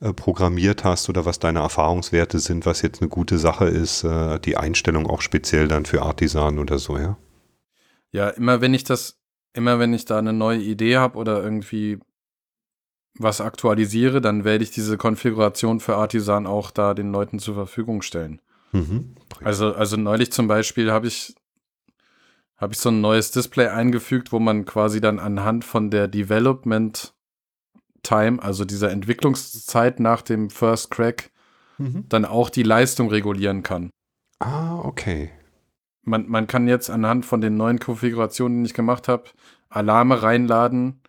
[0.00, 4.38] äh, programmiert hast oder was deine Erfahrungswerte sind, was jetzt eine gute Sache ist, äh,
[4.38, 7.16] die Einstellung auch speziell dann für Artisan oder so, ja?
[8.12, 9.18] Ja, immer wenn ich das,
[9.52, 11.98] immer wenn ich da eine neue Idee habe oder irgendwie
[13.18, 18.02] was aktualisiere, dann werde ich diese Konfiguration für Artisan auch da den Leuten zur Verfügung
[18.02, 18.40] stellen.
[18.72, 19.14] Mhm.
[19.42, 21.34] Also, also neulich zum Beispiel habe ich,
[22.56, 27.14] habe ich so ein neues Display eingefügt, wo man quasi dann anhand von der Development
[28.02, 31.30] Time, also dieser Entwicklungszeit nach dem First Crack,
[31.78, 32.04] mhm.
[32.08, 33.90] dann auch die Leistung regulieren kann.
[34.38, 35.30] Ah, okay.
[36.02, 39.24] Man, man kann jetzt anhand von den neuen Konfigurationen, die ich gemacht habe,
[39.68, 41.02] Alarme reinladen,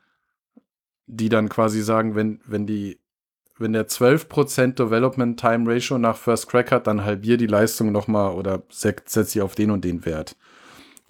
[1.09, 2.99] die dann quasi sagen, wenn, wenn die,
[3.57, 8.33] wenn der 12% Development Time Ratio nach First Crack hat, dann halbier die Leistung nochmal
[8.33, 10.37] oder setz sie auf den und den Wert.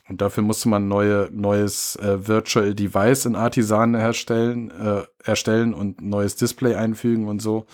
[0.08, 6.02] Und dafür musste man neue, neues äh, Virtual Device in Artisan herstellen, äh, erstellen und
[6.02, 7.68] neues Display einfügen und so.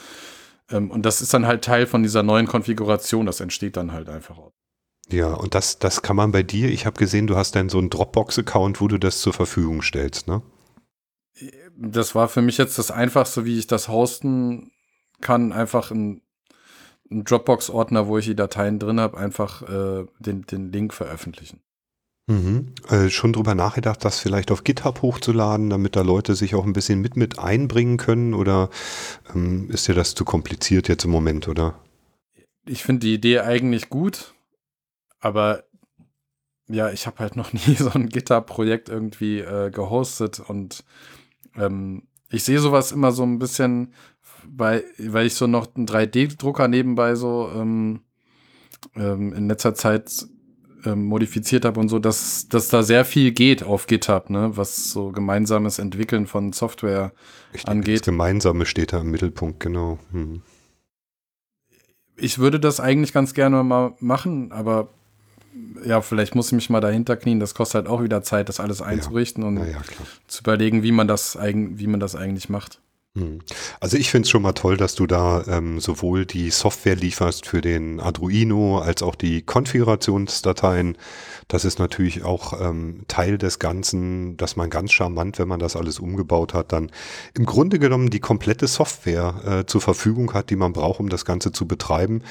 [0.70, 3.26] Ähm, und das ist dann halt Teil von dieser neuen Konfiguration.
[3.26, 4.38] Das entsteht dann halt einfach.
[5.10, 7.78] Ja, und das, das kann man bei dir, ich habe gesehen, du hast dann so
[7.78, 10.42] einen Dropbox-Account, wo du das zur Verfügung stellst, ne?
[11.78, 14.72] Das war für mich jetzt das Einfachste, wie ich das hosten
[15.22, 15.52] kann.
[15.52, 16.22] Einfach ein,
[17.12, 21.62] ein Dropbox-Ordner, wo ich die Dateien drin habe, einfach äh, den, den Link veröffentlichen.
[22.28, 22.74] Mhm.
[22.90, 26.74] Äh, schon drüber nachgedacht, das vielleicht auf GitHub hochzuladen, damit da Leute sich auch ein
[26.74, 28.34] bisschen mit mit einbringen können?
[28.34, 28.70] Oder
[29.34, 31.80] ähm, ist dir das zu kompliziert jetzt im Moment, oder?
[32.66, 34.34] Ich finde die Idee eigentlich gut,
[35.20, 35.66] aber
[36.68, 40.84] ja, ich habe halt noch nie so ein GitHub-Projekt irgendwie äh, gehostet und
[41.58, 43.94] ähm, ich sehe sowas immer so ein bisschen,
[44.48, 48.02] weil, weil ich so noch einen 3D-Drucker nebenbei so ähm,
[48.96, 50.28] ähm, in letzter Zeit
[50.86, 54.90] ähm, modifiziert habe und so, dass, dass da sehr viel geht auf GitHub, ne, was
[54.92, 57.14] so gemeinsames Entwickeln von Software
[57.54, 58.02] ich angeht.
[58.02, 60.00] Das Gemeinsame steht da im Mittelpunkt, genau.
[60.12, 60.42] Hm.
[62.18, 64.90] Ich würde das eigentlich ganz gerne mal machen, aber
[65.86, 67.40] ja, vielleicht muss ich mich mal dahinter knien.
[67.40, 69.48] Das kostet halt auch wieder Zeit, das alles einzurichten ja.
[69.48, 69.82] und ja,
[70.28, 72.80] zu überlegen, wie man das, wie man das eigentlich macht.
[73.18, 73.40] Hm.
[73.80, 77.48] Also ich finde es schon mal toll, dass du da ähm, sowohl die Software lieferst
[77.48, 80.98] für den Arduino als auch die Konfigurationsdateien.
[81.48, 85.78] Das ist natürlich auch ähm, Teil des Ganzen, dass man ganz charmant, wenn man das
[85.78, 86.92] alles umgebaut hat, dann
[87.36, 91.24] im Grunde genommen die komplette Software äh, zur Verfügung hat, die man braucht, um das
[91.24, 92.22] Ganze zu betreiben.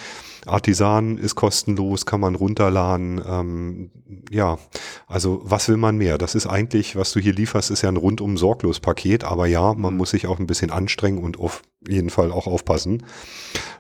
[0.46, 3.20] Artisan ist kostenlos, kann man runterladen.
[3.26, 3.90] Ähm,
[4.30, 4.58] ja,
[5.06, 6.18] also was will man mehr?
[6.18, 9.24] Das ist eigentlich, was du hier lieferst, ist ja ein rundum sorglos Paket.
[9.24, 9.98] Aber ja, man mhm.
[9.98, 13.04] muss sich auch ein bisschen anstrengen und auf jeden Fall auch aufpassen,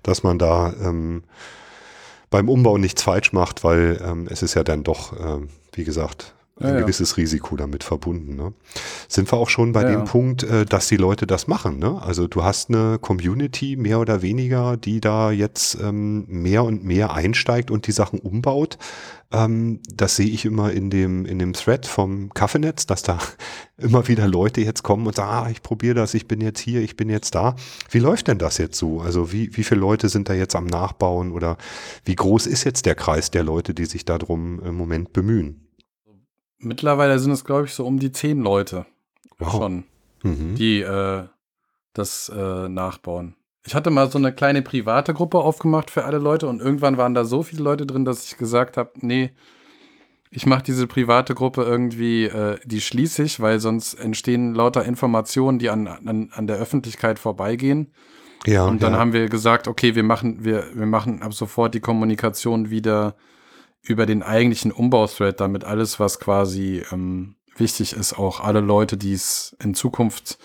[0.02, 1.24] dass man da ähm,
[2.30, 6.34] beim Umbau nichts falsch macht, weil ähm, es ist ja dann doch, äh, wie gesagt,
[6.60, 7.16] ein ja, gewisses ja.
[7.16, 8.36] Risiko damit verbunden.
[8.36, 8.52] Ne?
[9.08, 11.78] Sind wir auch schon bei ja, dem Punkt, äh, dass die Leute das machen.
[11.78, 12.00] Ne?
[12.00, 17.12] Also du hast eine Community mehr oder weniger, die da jetzt ähm, mehr und mehr
[17.12, 18.78] einsteigt und die Sachen umbaut.
[19.32, 23.18] Ähm, das sehe ich immer in dem, in dem Thread vom Kaffeenetz, dass da
[23.76, 26.82] immer wieder Leute jetzt kommen und sagen, ah, ich probiere das, ich bin jetzt hier,
[26.82, 27.56] ich bin jetzt da.
[27.90, 29.00] Wie läuft denn das jetzt so?
[29.00, 31.56] Also wie, wie viele Leute sind da jetzt am Nachbauen oder
[32.04, 35.63] wie groß ist jetzt der Kreis der Leute, die sich darum im Moment bemühen?
[36.64, 38.86] Mittlerweile sind es, glaube ich, so um die zehn Leute
[39.38, 39.52] wow.
[39.52, 39.84] schon,
[40.22, 40.54] mhm.
[40.54, 41.24] die äh,
[41.92, 43.36] das äh, nachbauen.
[43.66, 47.14] Ich hatte mal so eine kleine private Gruppe aufgemacht für alle Leute und irgendwann waren
[47.14, 49.32] da so viele Leute drin, dass ich gesagt habe, nee,
[50.30, 55.58] ich mache diese private Gruppe irgendwie, äh, die schließe ich, weil sonst entstehen lauter Informationen,
[55.58, 57.92] die an, an, an der Öffentlichkeit vorbeigehen.
[58.44, 58.98] Ja, und dann ja.
[58.98, 63.14] haben wir gesagt, okay, wir machen, wir, wir machen ab sofort die Kommunikation wieder
[63.84, 69.12] über den eigentlichen Umbauthread, damit alles, was quasi ähm, wichtig ist, auch alle Leute, die
[69.12, 70.38] es in Zukunft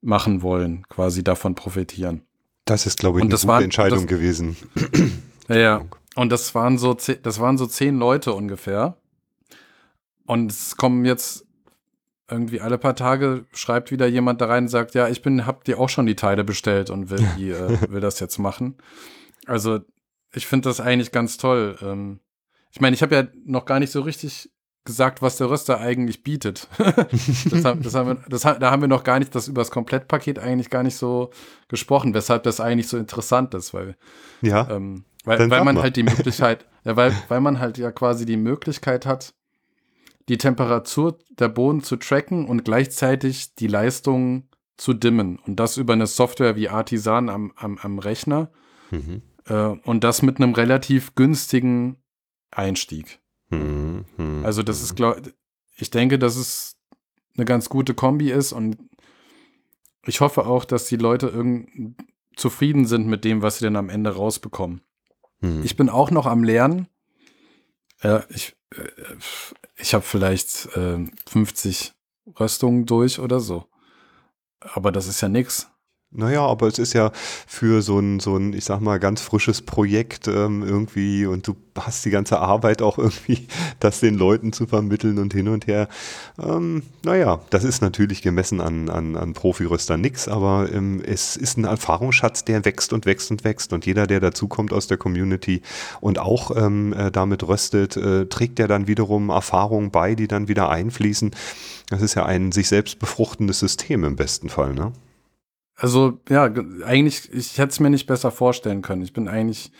[0.00, 2.22] machen wollen, quasi davon profitieren.
[2.64, 4.56] Das ist, glaube ich, eine gute war, Entscheidung das, gewesen.
[5.48, 5.84] Ja, ja.
[6.14, 8.96] Und das waren so, das waren so zehn Leute ungefähr.
[10.26, 11.44] Und es kommen jetzt
[12.30, 15.64] irgendwie alle paar Tage schreibt wieder jemand da rein und sagt, ja, ich bin, hab
[15.64, 18.76] dir auch schon die Teile bestellt und will, die, äh, will das jetzt machen.
[19.46, 19.80] Also
[20.32, 21.76] ich finde das eigentlich ganz toll.
[21.82, 22.20] Ähm,
[22.72, 24.50] ich meine, ich habe ja noch gar nicht so richtig
[24.84, 26.68] gesagt, was der Röster eigentlich bietet.
[26.78, 29.70] das haben, das haben wir, das, da haben wir noch gar nicht das über das
[29.70, 31.30] Komplettpaket eigentlich gar nicht so
[31.68, 33.96] gesprochen, weshalb das eigentlich so interessant ist, weil,
[34.40, 35.82] ja, ähm, weil, weil man mal.
[35.82, 39.34] halt die Möglichkeit, ja, weil, weil man halt ja quasi die Möglichkeit hat,
[40.28, 45.38] die Temperatur der Bohnen zu tracken und gleichzeitig die Leistung zu dimmen.
[45.38, 48.50] Und das über eine Software wie Artisan am, am, am Rechner.
[48.90, 49.22] Mhm.
[49.46, 51.99] Äh, und das mit einem relativ günstigen
[52.50, 53.20] Einstieg.
[53.50, 54.04] Mhm.
[54.44, 55.20] Also das ist, glaub,
[55.76, 56.76] ich denke, dass es
[57.36, 58.78] eine ganz gute Kombi ist und
[60.06, 61.96] ich hoffe auch, dass die Leute irgend
[62.36, 64.80] zufrieden sind mit dem, was sie dann am Ende rausbekommen.
[65.40, 65.62] Mhm.
[65.64, 66.88] Ich bin auch noch am Lernen.
[68.02, 68.88] Äh, ich äh,
[69.76, 71.94] ich habe vielleicht äh, 50
[72.38, 73.66] Röstungen durch oder so.
[74.60, 75.70] Aber das ist ja nix.
[76.12, 79.62] Naja, aber es ist ja für so ein, so ein, ich sag mal, ganz frisches
[79.62, 83.46] Projekt ähm, irgendwie und du hast die ganze Arbeit auch irgendwie,
[83.78, 85.88] das den Leuten zu vermitteln und hin und her.
[86.42, 91.56] Ähm, naja, das ist natürlich gemessen an, an, an Profiröster nix, aber ähm, es ist
[91.58, 95.62] ein Erfahrungsschatz, der wächst und wächst und wächst und jeder, der dazukommt aus der Community
[96.00, 100.48] und auch ähm, äh, damit röstet, äh, trägt ja dann wiederum Erfahrungen bei, die dann
[100.48, 101.30] wieder einfließen.
[101.88, 104.90] Das ist ja ein sich selbst befruchtendes System im besten Fall, ne?
[105.80, 106.44] Also ja,
[106.84, 109.00] eigentlich, ich hätte es mir nicht besser vorstellen können.
[109.00, 109.72] Ich bin eigentlich,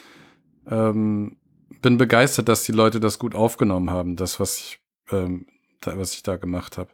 [0.66, 1.36] ähm,
[1.82, 4.80] bin begeistert, dass die Leute das gut aufgenommen haben, das, was ich,
[5.12, 5.46] ähm,
[5.82, 6.88] da, was ich da gemacht habe.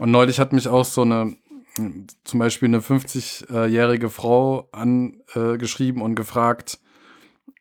[0.00, 1.36] Und neulich hat mich auch so eine,
[2.24, 6.80] zum Beispiel eine 50-jährige Frau angeschrieben äh, und gefragt,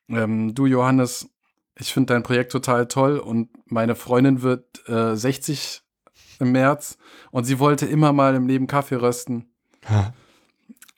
[0.09, 1.29] ähm, du Johannes,
[1.77, 5.83] ich finde dein Projekt total toll und meine Freundin wird äh, 60
[6.39, 6.97] im März
[7.29, 9.53] und sie wollte immer mal im Leben Kaffee rösten.
[9.87, 10.13] Ha.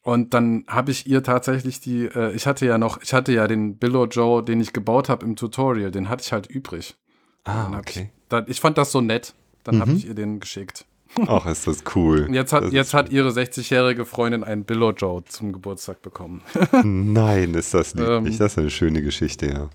[0.05, 3.47] Und dann habe ich ihr tatsächlich die, äh, ich hatte ja noch, ich hatte ja
[3.47, 6.95] den Billo Joe, den ich gebaut habe im Tutorial, den hatte ich halt übrig.
[7.43, 8.11] Ah, okay.
[8.13, 9.33] Ich, da, ich, fand das so nett.
[9.63, 9.81] Dann mhm.
[9.81, 10.85] habe ich ihr den geschickt.
[11.25, 12.27] Ach, ist das cool.
[12.31, 16.43] Jetzt hat, jetzt hat ihre 60-jährige Freundin einen Billo Joe zum Geburtstag bekommen.
[16.83, 18.07] Nein, ist das nicht.
[18.07, 19.69] Ähm, das ist eine schöne Geschichte, ja.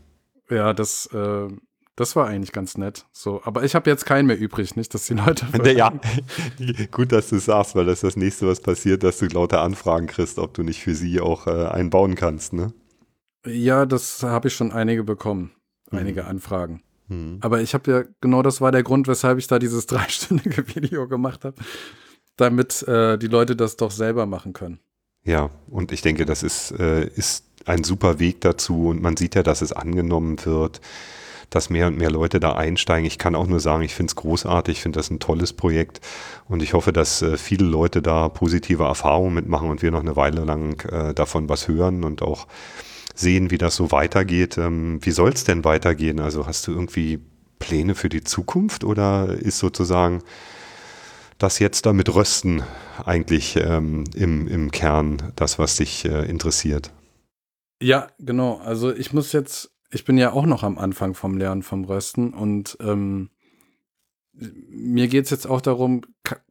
[0.49, 1.49] Ja, das, äh,
[2.01, 3.05] das war eigentlich ganz nett.
[3.13, 5.47] So, aber ich habe jetzt keinen mehr übrig, nicht, dass die Leute.
[5.77, 5.93] Ja,
[6.91, 10.07] gut, dass du sagst, weil das ist das nächste, was passiert, dass du lauter Anfragen
[10.07, 12.73] kriegst, ob du nicht für sie auch äh, einen bauen kannst, ne?
[13.47, 15.53] Ja, das habe ich schon einige bekommen.
[15.91, 15.99] Mhm.
[15.99, 16.83] Einige Anfragen.
[17.09, 17.39] Mhm.
[17.43, 21.07] Aber ich habe ja, genau das war der Grund, weshalb ich da dieses dreistündige Video
[21.07, 21.57] gemacht habe,
[22.37, 24.81] damit äh, die Leute das doch selber machen können.
[25.23, 29.35] Ja, und ich denke, das ist, äh, ist ein super Weg dazu und man sieht
[29.35, 30.81] ja, dass es angenommen wird
[31.51, 33.05] dass mehr und mehr Leute da einsteigen.
[33.05, 36.01] Ich kann auch nur sagen, ich finde es großartig, ich finde das ein tolles Projekt
[36.49, 40.17] und ich hoffe, dass äh, viele Leute da positive Erfahrungen mitmachen und wir noch eine
[40.17, 42.47] Weile lang äh, davon was hören und auch
[43.15, 44.57] sehen, wie das so weitergeht.
[44.57, 46.21] Ähm, wie soll es denn weitergehen?
[46.21, 47.21] Also hast du irgendwie
[47.59, 50.23] Pläne für die Zukunft oder ist sozusagen
[51.39, 52.63] das jetzt damit Rösten
[53.05, 56.91] eigentlich ähm, im, im Kern das, was dich äh, interessiert?
[57.83, 58.59] Ja, genau.
[58.59, 62.33] Also ich muss jetzt ich bin ja auch noch am Anfang vom Lernen vom Rösten
[62.33, 63.31] und ähm,
[64.33, 66.03] mir geht es jetzt auch darum,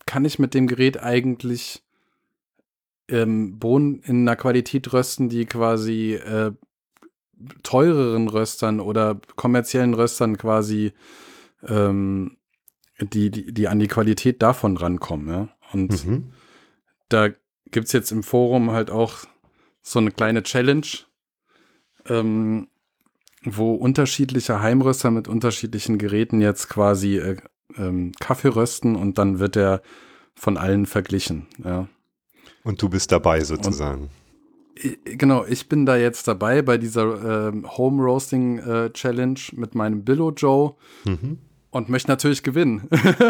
[0.05, 1.83] kann ich mit dem Gerät eigentlich
[3.07, 6.51] ähm, Bohnen in einer Qualität rösten, die quasi äh,
[7.63, 10.93] teureren Röstern oder kommerziellen Röstern quasi
[11.67, 12.37] ähm,
[12.99, 15.27] die, die, die an die Qualität davon rankommen.
[15.27, 15.49] Ja?
[15.71, 16.33] Und mhm.
[17.07, 17.29] da
[17.71, 19.19] gibt es jetzt im Forum halt auch
[19.81, 20.87] so eine kleine Challenge.
[22.05, 22.67] Ähm,
[23.57, 27.37] wo unterschiedliche Heimröster mit unterschiedlichen Geräten jetzt quasi äh,
[27.77, 29.81] ähm, Kaffee rösten und dann wird er
[30.35, 31.47] von allen verglichen.
[31.63, 31.87] Ja.
[32.63, 34.09] Und du bist dabei sozusagen.
[34.75, 39.75] Ich, genau, ich bin da jetzt dabei bei dieser äh, Home Roasting äh, Challenge mit
[39.75, 41.39] meinem Billo Joe mhm.
[41.69, 42.87] und möchte natürlich gewinnen.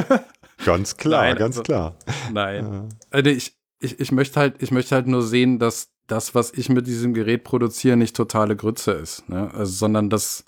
[0.65, 1.95] ganz klar, nein, ganz also, klar.
[2.31, 2.65] Nein.
[2.71, 2.89] Ja.
[3.09, 6.69] Also ich, ich, ich möchte halt, ich möchte halt nur sehen, dass das, was ich
[6.69, 9.51] mit diesem Gerät produziere, nicht totale Grütze ist, ne?
[9.53, 10.45] also, sondern dass,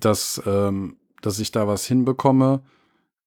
[0.00, 2.62] dass, ähm, dass ich da was hinbekomme,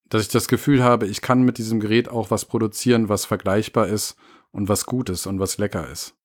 [0.09, 3.87] dass ich das Gefühl habe, ich kann mit diesem Gerät auch was produzieren, was vergleichbar
[3.87, 4.15] ist
[4.51, 6.15] und was gut ist und was lecker ist.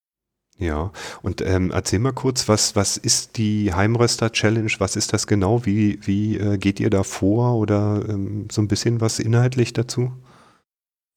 [0.58, 0.92] Ja,
[1.22, 4.70] und ähm, erzähl mal kurz, was, was ist die Heimröster-Challenge?
[4.78, 5.64] Was ist das genau?
[5.64, 10.12] Wie, wie äh, geht ihr da vor oder ähm, so ein bisschen was inhaltlich dazu?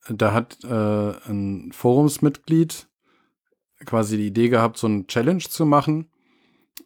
[0.07, 2.87] Da hat äh, ein Forumsmitglied
[3.85, 6.09] quasi die Idee gehabt, so ein Challenge zu machen.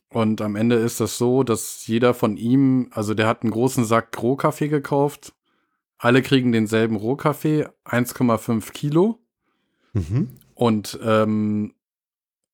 [0.09, 3.85] Und am Ende ist das so, dass jeder von ihm, also der hat einen großen
[3.85, 5.33] Sack Rohkaffee gekauft.
[5.97, 9.19] Alle kriegen denselben Rohkaffee, 1,5 Kilo.
[9.93, 10.29] Mhm.
[10.55, 11.73] Und ähm,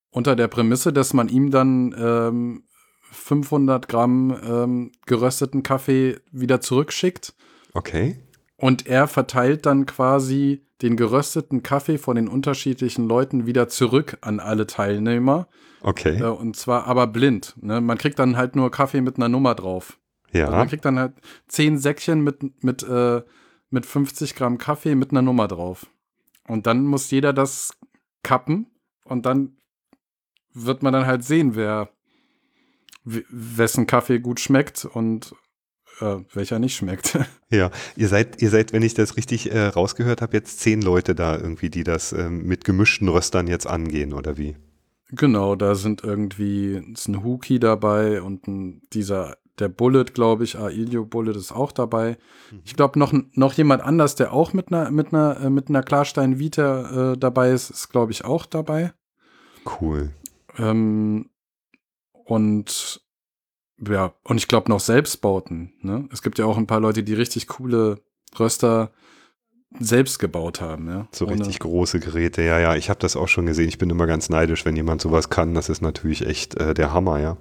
[0.10, 2.64] unter der Prämisse, dass man ihm dann ähm,
[3.12, 7.34] 500 Gramm ähm, gerösteten Kaffee wieder zurückschickt.
[7.74, 8.18] Okay.
[8.66, 14.40] Und er verteilt dann quasi den gerösteten Kaffee von den unterschiedlichen Leuten wieder zurück an
[14.40, 15.48] alle Teilnehmer.
[15.82, 16.18] Okay.
[16.20, 17.54] Äh, und zwar aber blind.
[17.62, 17.80] Ne?
[17.80, 20.00] Man kriegt dann halt nur Kaffee mit einer Nummer drauf.
[20.32, 20.46] Ja.
[20.46, 21.14] Also man kriegt dann halt
[21.48, 23.22] zehn Säckchen mit, mit, äh,
[23.70, 25.86] mit 50 Gramm Kaffee mit einer Nummer drauf.
[26.48, 27.78] Und dann muss jeder das
[28.24, 28.66] kappen
[29.04, 29.58] und dann
[30.56, 31.90] wird man dann halt sehen, wer
[33.04, 35.36] wessen Kaffee gut schmeckt und
[36.00, 37.18] äh, welcher nicht schmeckt.
[37.52, 41.16] Ja, ihr seid, ihr seid, wenn ich das richtig äh, rausgehört habe, jetzt zehn Leute
[41.16, 44.58] da irgendwie, die das ähm, mit gemischten Röstern jetzt angehen, oder wie?
[45.12, 50.58] Genau, da sind irgendwie ist ein Huki dabei und ein, dieser, der Bullet, glaube ich,
[50.58, 52.18] Ailio Bullet ist auch dabei.
[52.52, 52.62] Mhm.
[52.66, 55.84] Ich glaube, noch, noch jemand anders, der auch mit einer, mit einer, äh, mit einer
[55.84, 58.92] Klarstein Vita äh, dabei ist, ist, glaube ich, auch dabei.
[59.80, 60.12] Cool.
[60.58, 61.30] Ähm,
[62.26, 63.05] und
[63.78, 65.74] ja, und ich glaube noch Selbstbauten.
[65.82, 66.08] Ne?
[66.12, 68.00] Es gibt ja auch ein paar Leute, die richtig coole
[68.40, 68.92] Röster
[69.80, 70.88] selbst gebaut haben.
[70.88, 71.08] Ja?
[71.12, 72.76] So Ohne richtig große Geräte, ja, ja.
[72.76, 73.68] Ich habe das auch schon gesehen.
[73.68, 75.54] Ich bin immer ganz neidisch, wenn jemand sowas kann.
[75.54, 77.38] Das ist natürlich echt äh, der Hammer, ja.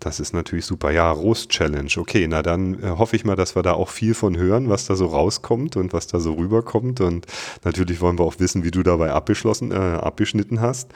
[0.00, 0.90] Das ist natürlich super.
[0.90, 1.90] Ja, Roast-Challenge.
[1.96, 4.86] Okay, na dann äh, hoffe ich mal, dass wir da auch viel von hören, was
[4.86, 7.00] da so rauskommt und was da so rüberkommt.
[7.00, 7.26] Und
[7.64, 10.92] natürlich wollen wir auch wissen, wie du dabei abgeschlossen, äh, abgeschnitten hast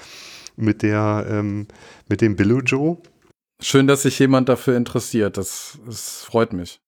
[0.57, 1.69] mit der, ähm,
[2.09, 2.99] mit dem Billo Joe.
[3.61, 5.37] Schön, dass sich jemand dafür interessiert.
[5.37, 6.81] Das, das freut mich.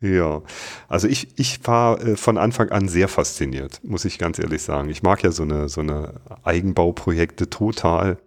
[0.00, 0.42] Ja,
[0.88, 4.90] also ich, ich war äh, von Anfang an sehr fasziniert, muss ich ganz ehrlich sagen.
[4.90, 8.18] Ich mag ja so eine, so eine Eigenbauprojekte total.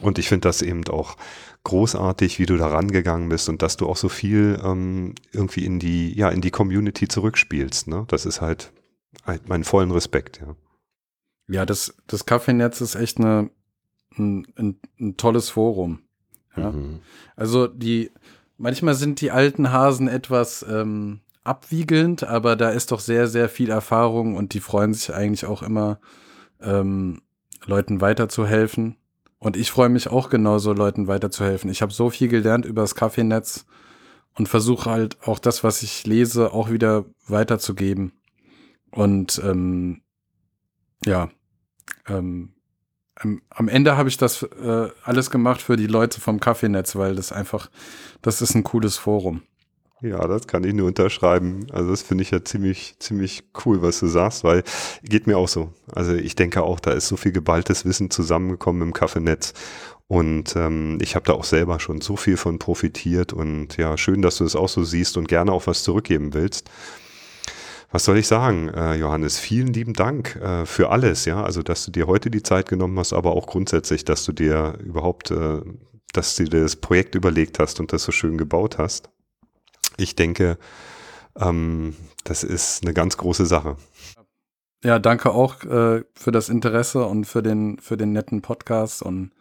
[0.00, 1.16] Und ich finde das eben auch
[1.64, 5.78] großartig, wie du da rangegangen bist und dass du auch so viel ähm, irgendwie in
[5.78, 7.88] die, ja, in die Community zurückspielst.
[7.88, 8.04] Ne?
[8.08, 8.72] Das ist halt,
[9.24, 10.54] halt meinen vollen Respekt, ja.
[11.48, 13.50] Ja, das, das Kaffeenetz ist echt eine,
[14.16, 16.05] ein, ein, ein tolles Forum.
[16.56, 16.70] Ja?
[16.70, 17.00] Mhm.
[17.36, 18.10] Also die,
[18.58, 23.70] manchmal sind die alten Hasen etwas ähm, abwiegelnd, aber da ist doch sehr, sehr viel
[23.70, 26.00] Erfahrung und die freuen sich eigentlich auch immer,
[26.60, 27.22] ähm,
[27.64, 28.96] Leuten weiterzuhelfen.
[29.38, 31.70] Und ich freue mich auch genauso, Leuten weiterzuhelfen.
[31.70, 33.66] Ich habe so viel gelernt über das Kaffeenetz
[34.34, 38.12] und versuche halt auch das, was ich lese, auch wieder weiterzugeben.
[38.90, 40.02] Und ähm,
[41.04, 41.28] ja,
[42.08, 42.55] ähm,
[43.16, 47.16] am, am Ende habe ich das äh, alles gemacht für die Leute vom Kaffeenetz, weil
[47.16, 47.70] das einfach,
[48.22, 49.42] das ist ein cooles Forum.
[50.02, 51.66] Ja, das kann ich nur unterschreiben.
[51.72, 54.62] Also das finde ich ja ziemlich, ziemlich cool, was du sagst, weil
[55.02, 55.72] geht mir auch so.
[55.90, 59.54] Also ich denke auch, da ist so viel geballtes Wissen zusammengekommen im Kaffeenetz
[60.06, 64.20] und ähm, ich habe da auch selber schon so viel von profitiert und ja, schön,
[64.20, 66.70] dass du es das auch so siehst und gerne auch was zurückgeben willst
[67.90, 69.38] was soll ich sagen, äh, Johannes?
[69.38, 71.42] Vielen lieben Dank äh, für alles, ja.
[71.42, 74.78] Also, dass du dir heute die Zeit genommen hast, aber auch grundsätzlich, dass du dir
[74.84, 75.60] überhaupt, äh,
[76.12, 79.10] dass du dir das Projekt überlegt hast und das so schön gebaut hast.
[79.96, 80.58] Ich denke,
[81.36, 83.76] ähm, das ist eine ganz große Sache.
[84.84, 89.32] Ja, danke auch für das Interesse und für den, für den netten Podcast und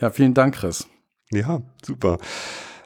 [0.00, 0.88] ja, vielen Dank, Chris.
[1.30, 2.18] Ja, super.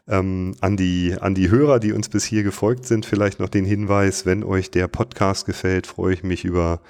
[0.08, 3.64] Ähm, an, die, an die Hörer, die uns bis hier gefolgt sind, vielleicht noch den
[3.64, 6.80] Hinweis, wenn euch der Podcast gefällt, freue ich mich über